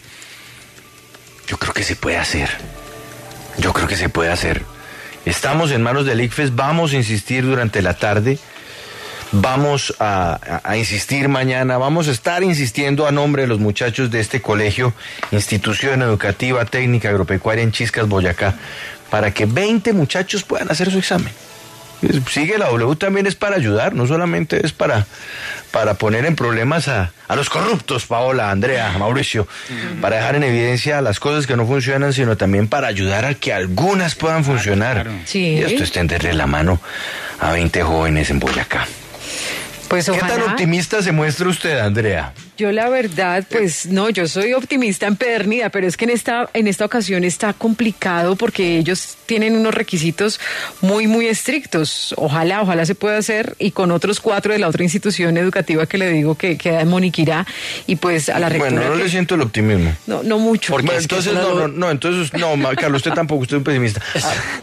yo 1.47 1.57
creo 1.57 1.73
que 1.73 1.83
se 1.83 1.95
puede 1.95 2.17
hacer. 2.17 2.49
Yo 3.57 3.73
creo 3.73 3.87
que 3.87 3.95
se 3.95 4.09
puede 4.09 4.31
hacer. 4.31 4.63
Estamos 5.25 5.71
en 5.71 5.81
manos 5.81 6.05
del 6.05 6.21
ICFES, 6.21 6.55
vamos 6.55 6.93
a 6.93 6.97
insistir 6.97 7.45
durante 7.45 7.81
la 7.81 7.95
tarde. 7.95 8.37
Vamos 9.31 9.93
a, 9.99 10.39
insistir 10.77 11.27
mañana, 11.27 11.77
vamos 11.77 12.07
a 12.07 12.11
estar 12.11 12.43
insistiendo 12.43 13.07
a 13.07 13.11
nombre 13.11 13.41
de 13.41 13.47
los 13.47 13.59
muchachos 13.59 14.11
de 14.11 14.19
este 14.19 14.41
colegio, 14.41 14.93
institución 15.31 16.01
educativa 16.03 16.63
técnica 16.63 17.09
agropecuaria 17.09 17.63
en 17.63 17.71
Chiscas, 17.71 18.07
Boyacá, 18.07 18.53
para 19.09 19.33
que 19.33 19.45
20 19.45 19.93
muchachos 19.93 20.43
puedan 20.43 20.71
hacer 20.71 20.91
su 20.91 20.99
examen. 20.99 21.33
Sigue 22.29 22.57
la 22.57 22.67
W 22.69 22.95
también 22.95 23.25
es 23.27 23.35
para 23.35 23.55
ayudar, 23.55 23.93
no 23.93 24.05
solamente 24.07 24.65
es 24.65 24.71
para, 24.71 25.05
para 25.71 25.95
poner 25.95 26.25
en 26.25 26.35
problemas 26.35 26.87
a, 26.87 27.11
a 27.27 27.35
los 27.35 27.49
corruptos, 27.49 28.05
Paola, 28.05 28.51
Andrea, 28.51 28.93
Mauricio, 28.97 29.47
para 30.01 30.17
dejar 30.17 30.35
en 30.35 30.43
evidencia 30.43 31.01
las 31.01 31.19
cosas 31.19 31.47
que 31.47 31.55
no 31.55 31.65
funcionan, 31.65 32.13
sino 32.13 32.37
también 32.37 32.67
para 32.67 32.87
ayudar 32.87 33.25
a 33.25 33.33
que 33.33 33.53
algunas 33.53 34.15
puedan 34.15 34.43
funcionar. 34.43 35.07
Sí. 35.25 35.55
Y 35.55 35.63
esto 35.63 35.83
es 35.83 35.91
tenderle 35.91 36.33
la 36.33 36.47
mano 36.47 36.79
a 37.39 37.51
20 37.51 37.81
jóvenes 37.83 38.29
en 38.29 38.39
Boyacá. 38.39 38.87
Pues 39.87 40.09
¿Qué 40.09 40.17
tan 40.19 40.41
optimista 40.41 41.01
se 41.01 41.11
muestra 41.11 41.47
usted, 41.47 41.79
Andrea? 41.79 42.33
Yo 42.57 42.71
la 42.71 42.87
verdad, 42.89 43.43
pues 43.51 43.85
no, 43.87 44.09
yo 44.09 44.27
soy 44.27 44.53
optimista 44.53 45.07
empedernida, 45.07 45.69
pero 45.69 45.87
es 45.87 45.97
que 45.97 46.05
en 46.05 46.11
esta, 46.11 46.49
en 46.53 46.67
esta 46.67 46.85
ocasión 46.85 47.23
está 47.25 47.51
complicado 47.53 48.37
porque 48.37 48.77
ellos 48.77 49.17
tienen 49.25 49.57
unos 49.57 49.73
requisitos 49.73 50.39
muy, 50.81 51.07
muy 51.07 51.27
estrictos. 51.27 52.13
Ojalá, 52.17 52.61
ojalá 52.61 52.85
se 52.85 52.95
pueda 52.95 53.17
hacer 53.17 53.55
y 53.59 53.71
con 53.71 53.91
otros 53.91 54.21
cuatro 54.21 54.53
de 54.53 54.59
la 54.59 54.69
otra 54.69 54.83
institución 54.83 55.35
educativa 55.37 55.85
que 55.85 55.97
le 55.97 56.09
digo 56.11 56.35
que 56.35 56.57
queda 56.57 56.79
en 56.81 56.87
Moniquirá 56.87 57.45
y 57.87 57.97
pues 57.97 58.29
a 58.29 58.39
la 58.39 58.47
rectora. 58.47 58.71
Bueno, 58.71 58.87
no 58.89 58.97
que- 58.97 59.03
le 59.03 59.09
siento 59.09 59.35
el 59.35 59.41
optimismo. 59.41 59.93
no, 60.07 60.23
no 60.23 60.39
mucho. 60.39 60.71
Bueno, 60.71 60.91
entonces, 60.93 61.33
no, 61.33 61.55
no, 61.55 61.67
no, 61.67 61.91
entonces, 61.91 62.31
no, 62.39 62.55
Carlos, 62.77 62.99
usted 62.99 63.11
tampoco, 63.11 63.41
usted 63.41 63.57
es 63.57 63.59
un 63.59 63.63
pesimista. 63.65 64.01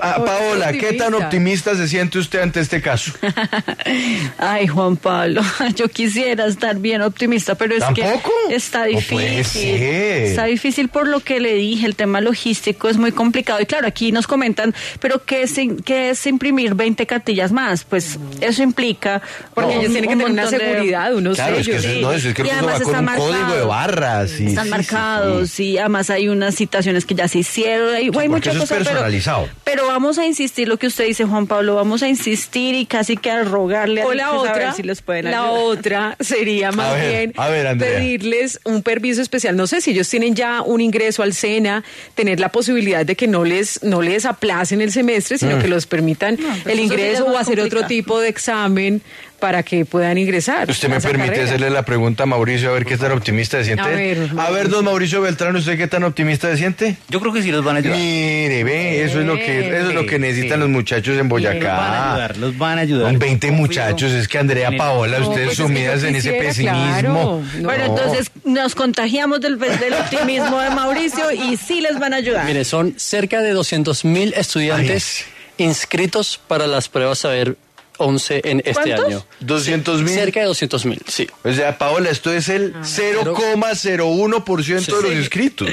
Ah, 0.05 0.17
ah, 0.19 0.25
Paola, 0.25 0.73
¿qué 0.73 0.95
tan 0.95 1.15
optimista. 1.15 1.27
optimista 1.27 1.77
se 1.77 1.89
siente 1.89 2.19
usted 2.19 2.41
ante 2.41 2.61
este 2.61 2.81
caso? 2.81 3.13
Ay, 4.39 4.67
Juan 4.67 4.97
Pablo, 4.97 5.43
yo 5.77 5.89
quisiera 5.89 6.47
estar 6.47 6.79
bien 6.79 7.03
optimista, 7.03 7.55
pero 7.55 7.75
es 7.75 7.82
¿Tampoco? 7.87 8.31
que 8.49 8.55
está 8.55 8.85
difícil. 8.85 9.75
Está 9.83 10.45
difícil 10.45 10.89
por 10.89 11.07
lo 11.09 11.21
que 11.21 11.41
le 11.41 11.55
dije, 11.55 11.87
el 11.87 11.95
tema 11.97 12.21
logístico 12.21 12.89
es 12.89 12.97
muy 12.97 13.13
complicado. 13.13 13.61
Y 13.61 13.67
claro, 13.67 13.87
aquí 13.87 14.13
nos 14.13 14.27
comentan, 14.27 14.75
pero 15.01 15.25
¿qué 15.25 15.43
es, 15.43 15.55
qué 15.85 16.11
es 16.11 16.27
imprimir 16.27 16.75
20 16.75 17.07
cartillas 17.07 17.53
más? 17.53 17.85
Pues 17.85 18.19
eso 18.41 18.63
implica... 18.63 19.23
Porque 19.55 19.73
ellos 19.77 19.93
tienen 19.93 20.03
que 20.11 20.17
tener 20.17 20.31
una 20.31 20.43
montón 20.43 20.59
de- 20.59 20.65
seguridad, 20.67 21.15
unos 21.15 21.37
Claro, 21.37 21.57
es 21.57 21.67
que 21.67 21.79
sellos. 21.81 21.97
eso, 21.97 22.01
no, 22.01 22.13
eso 22.13 22.29
es 22.29 22.35
que 22.35 22.43
Y 22.47 22.51
además 22.51 22.81
va 22.81 22.85
con 22.85 22.99
un 22.99 23.07
código 23.17 23.55
de 23.55 23.65
barras. 23.65 24.41
y- 24.41 24.47
Están 24.47 24.65
sí, 24.65 24.71
marcados 24.71 25.51
sí. 25.51 25.65
y 25.73 25.79
además 25.79 26.11
hay 26.11 26.29
unas 26.29 26.55
citaciones 26.55 27.05
que 27.05 27.15
ya 27.15 27.29
se 27.29 27.39
hicieron. 27.39 27.95
Hay, 27.95 28.11
hay 28.19 28.29
muchas 28.29 28.55
cosas, 28.57 28.69
pero- 28.79 28.85
personalizado. 28.91 29.49
Pero, 29.65 29.87
vamos 29.87 30.19
a 30.19 30.27
insistir 30.27 30.69
lo 30.69 30.79
que 30.79 30.87
usted 30.87 31.07
dice, 31.07 31.25
Juan 31.25 31.47
Pablo. 31.47 31.75
Vamos 31.75 32.03
a 32.03 32.09
insistir 32.09 32.75
y 32.75 32.87
casi 32.87 33.17
que 33.17 33.31
a 33.31 33.43
rogarle 33.45 34.03
a 34.03 34.07
O 34.07 34.13
la 34.15 34.29
Alex 34.29 34.39
a 34.39 34.43
ver 34.43 34.51
otra, 34.53 34.73
si 34.75 34.83
les 34.83 35.03
pueden 35.03 35.31
la 35.31 35.51
otra 35.51 36.17
sería 36.21 36.73
más 36.73 36.95
ver, 36.95 37.09
bien 37.09 37.33
a 37.37 37.49
ver, 37.49 37.67
Andrea. 37.73 37.99
pedirles 37.99 38.61
un 38.65 38.83
permiso 38.83 39.21
especial. 39.23 39.57
No 39.57 39.67
sé 39.67 39.81
si 39.81 39.91
ellos 39.91 40.09
tienen 40.09 40.35
ya 40.35 40.63
un 40.63 40.81
ingreso 40.81 41.23
al 41.23 41.35
SENA, 41.35 41.85
tener 42.15 42.41
la 42.41 42.51
posibilidad 42.51 43.05
de 43.05 43.17
que 43.17 43.27
no 43.27 43.45
les 43.45 43.83
no 43.83 44.01
les 44.03 44.25
aplacen 44.25 44.81
el 44.81 44.93
semestre, 44.93 45.39
sino 45.39 45.57
Mm. 45.57 45.61
que 45.63 45.69
los 45.69 45.87
permitan 45.87 46.39
el 46.67 46.81
ingreso 46.81 47.25
es 47.27 47.35
o 47.35 47.39
hacer 47.39 47.61
otro 47.61 47.87
tipo 47.87 48.21
de 48.21 48.29
examen 48.29 49.03
para 49.43 49.65
que 49.65 49.85
puedan 49.85 50.17
ingresar. 50.19 50.71
Usted 50.71 50.87
a 50.87 50.95
me 50.95 51.01
permite 51.01 51.31
carrera. 51.31 51.45
hacerle 51.47 51.71
la 51.71 51.85
pregunta 51.85 52.23
a 52.23 52.27
Mauricio 52.27 52.71
a 52.71 52.75
ver 52.75 52.85
qué 52.85 52.97
tan 52.97 53.11
optimista 53.11 53.59
se 53.59 53.65
siente. 53.65 53.83
A 53.83 53.89
ver, 53.89 54.31
a 54.39 54.51
ver, 54.51 54.69
don 54.69 54.85
Mauricio 54.85 55.21
Beltrán, 55.21 55.57
¿usted 55.57 55.77
qué 55.77 55.89
tan 55.89 56.05
optimista 56.05 56.49
se 56.49 56.59
siente? 56.59 56.97
Yo 57.09 57.19
creo 57.19 57.33
que 57.33 57.43
sí 57.43 57.51
los 57.51 57.65
van 57.65 57.75
a 57.75 57.79
ayudar. 57.81 57.99
Mire, 57.99 58.63
ve, 58.63 59.03
eso 59.03 59.19
es 59.19 59.27
lo 59.27 59.35
que, 59.35 59.77
eso 59.77 59.89
es 59.89 59.95
lo 59.97 60.07
que 60.07 60.21
necesitan 60.21 60.59
sí. 60.59 60.61
los 60.61 60.69
muchachos 60.69 61.19
en 61.19 61.29
Los 61.29 61.43
van 61.43 61.45
a 61.45 61.51
Boyacá. 61.51 62.13
ayudar, 62.13 62.37
los 62.37 62.57
van 62.57 62.79
a 62.79 62.81
ayudar. 62.83 63.11
Son 63.11 63.19
20 63.19 63.49
Confío 63.49 63.61
muchachos, 63.61 64.13
es 64.13 64.29
que 64.29 64.39
Andrea, 64.39 64.71
Paola, 64.79 65.19
No, 65.19 65.29
ustedes 65.29 65.49
pues 65.49 65.59
es 65.59 65.59
que 65.59 65.63
yo 65.63 65.67
sumidas 65.69 66.05
en 66.05 66.15
ese 66.15 66.33
pesimismo. 66.35 66.93
claro. 66.93 67.13
No. 67.59 67.65
Bueno, 67.65 67.85
entonces 67.87 68.31
nos 68.45 68.77
contagiamos 68.77 69.41
del, 69.41 69.59
del 69.59 69.95
optimismo 69.95 70.61
de 70.61 70.71
Mauricio 70.71 71.33
y 71.33 71.57
sí 71.57 71.81
les 71.81 71.99
van 71.99 72.15
a 72.15 72.19
ayudar. 72.19 72.45
Mire, 72.47 72.65
son 72.65 72.95
cerca 72.97 73.43
de 73.43 73.51
200 73.51 74.05
mil 74.05 74.35
estudiantes 74.37 75.25
inscritos 75.59 76.41
para 76.47 76.69
las 76.69 76.89
pruebas 76.89 77.19
Saber 77.19 77.57
11 78.03 78.41
en 78.45 78.59
este 78.65 78.73
¿Cuántos? 78.73 79.05
año. 79.07 79.25
200 79.41 80.03
mil. 80.03 80.15
Cerca 80.15 80.41
de 80.41 80.47
200 80.47 80.87
mil, 80.87 81.01
sí. 81.07 81.29
O 81.45 81.53
sea, 81.53 81.77
Paola, 81.79 82.11
esto 82.11 82.33
es 82.33 82.49
el 82.49 82.75
0,01% 82.75 84.87
de 84.87 85.03
los 85.03 85.13
inscritos. 85.13 85.69
O 85.69 85.73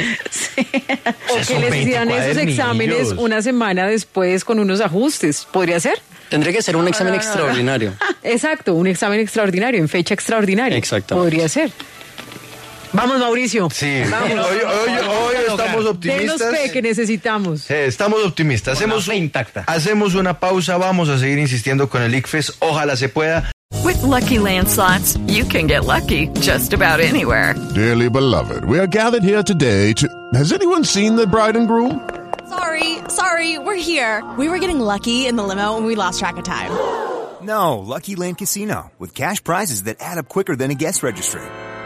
sea, 1.34 1.46
que 1.46 1.60
les 1.60 1.72
20 1.72 1.80
hicieran 1.80 2.12
esos 2.12 2.38
exámenes 2.38 3.13
una 3.18 3.42
semana 3.42 3.88
después 3.88 4.46
con 4.46 4.60
unos 4.60 4.82
ajustes. 4.82 5.48
¿Podría 5.52 5.80
ser? 5.80 6.00
Tendría 6.30 6.54
que 6.54 6.62
ser 6.62 6.76
un 6.76 6.88
examen 6.88 7.15
extraordinario. 7.15 7.94
Exacto, 8.24 8.76
un 8.76 8.86
examen 8.88 9.20
extraordinario, 9.20 9.80
en 9.80 9.89
fecha 9.89 10.13
extraordinaria. 10.13 10.78
Exactamente. 10.78 11.26
Podría 11.26 11.50
ser. 11.50 11.72
Vamos, 13.00 13.20
Mauricio. 13.20 13.70
Sí, 13.72 14.02
Vamos. 14.12 14.30
hoy, 14.46 14.58
hoy- 14.58 15.08
hoy 15.08 15.36
estamos 15.48 16.02
Denos 16.02 16.42
fe 16.42 16.70
que 16.70 16.82
necesitamos. 16.82 17.72
Eh, 17.72 17.86
estamos 17.86 18.26
optimistas. 18.26 18.76
Hacemos, 18.76 19.06
fe 19.06 19.16
intacta. 19.16 19.64
hacemos 19.68 20.16
una 20.16 20.38
pausa, 20.38 20.76
vamos 20.76 21.08
a 21.08 21.18
seguir 21.18 21.40
insistiendo 21.40 21.88
con 21.90 22.02
el 22.02 22.14
ICFES. 22.14 22.56
Ojalá 22.60 22.98
se 22.98 23.08
pueda. 23.08 23.50
With 23.86 24.02
Lucky 24.04 24.38
Land 24.38 24.68
slots, 24.68 25.18
you 25.28 25.46
can 25.48 25.66
get 25.68 25.86
lucky 25.86 26.28
just 26.42 26.74
about 26.74 27.00
anywhere. 27.00 27.56
Dearly 27.74 28.10
beloved, 28.10 28.66
we 28.66 28.78
are 28.80 28.88
gathered 28.88 29.24
here 29.24 29.44
today 29.44 29.94
to. 29.94 30.08
Has 30.34 30.52
anyone 30.52 30.84
seen 30.84 31.16
the 31.16 31.26
bride 31.26 31.56
and 31.58 31.68
groom? 31.70 32.02
Sorry, 32.50 32.98
sorry, 33.10 33.58
we're 33.60 33.76
here. 33.80 34.22
We 34.38 34.50
were 34.50 34.60
getting 34.60 34.82
lucky 34.82 35.26
in 35.26 35.38
the 35.38 35.44
limo 35.44 35.78
and 35.78 35.86
we 35.86 35.96
lost 35.96 36.20
track 36.20 36.36
of 36.38 36.44
time. 36.44 36.72
No, 37.42 37.78
Lucky 37.80 38.18
Land 38.18 38.40
Casino, 38.40 38.92
with 39.00 39.14
cash 39.16 39.42
prizes 39.42 39.84
that 39.84 39.98
add 40.02 40.18
up 40.18 40.28
quicker 40.28 40.58
than 40.58 40.70
a 40.72 40.76
guest 40.76 41.02
registry. 41.02 41.42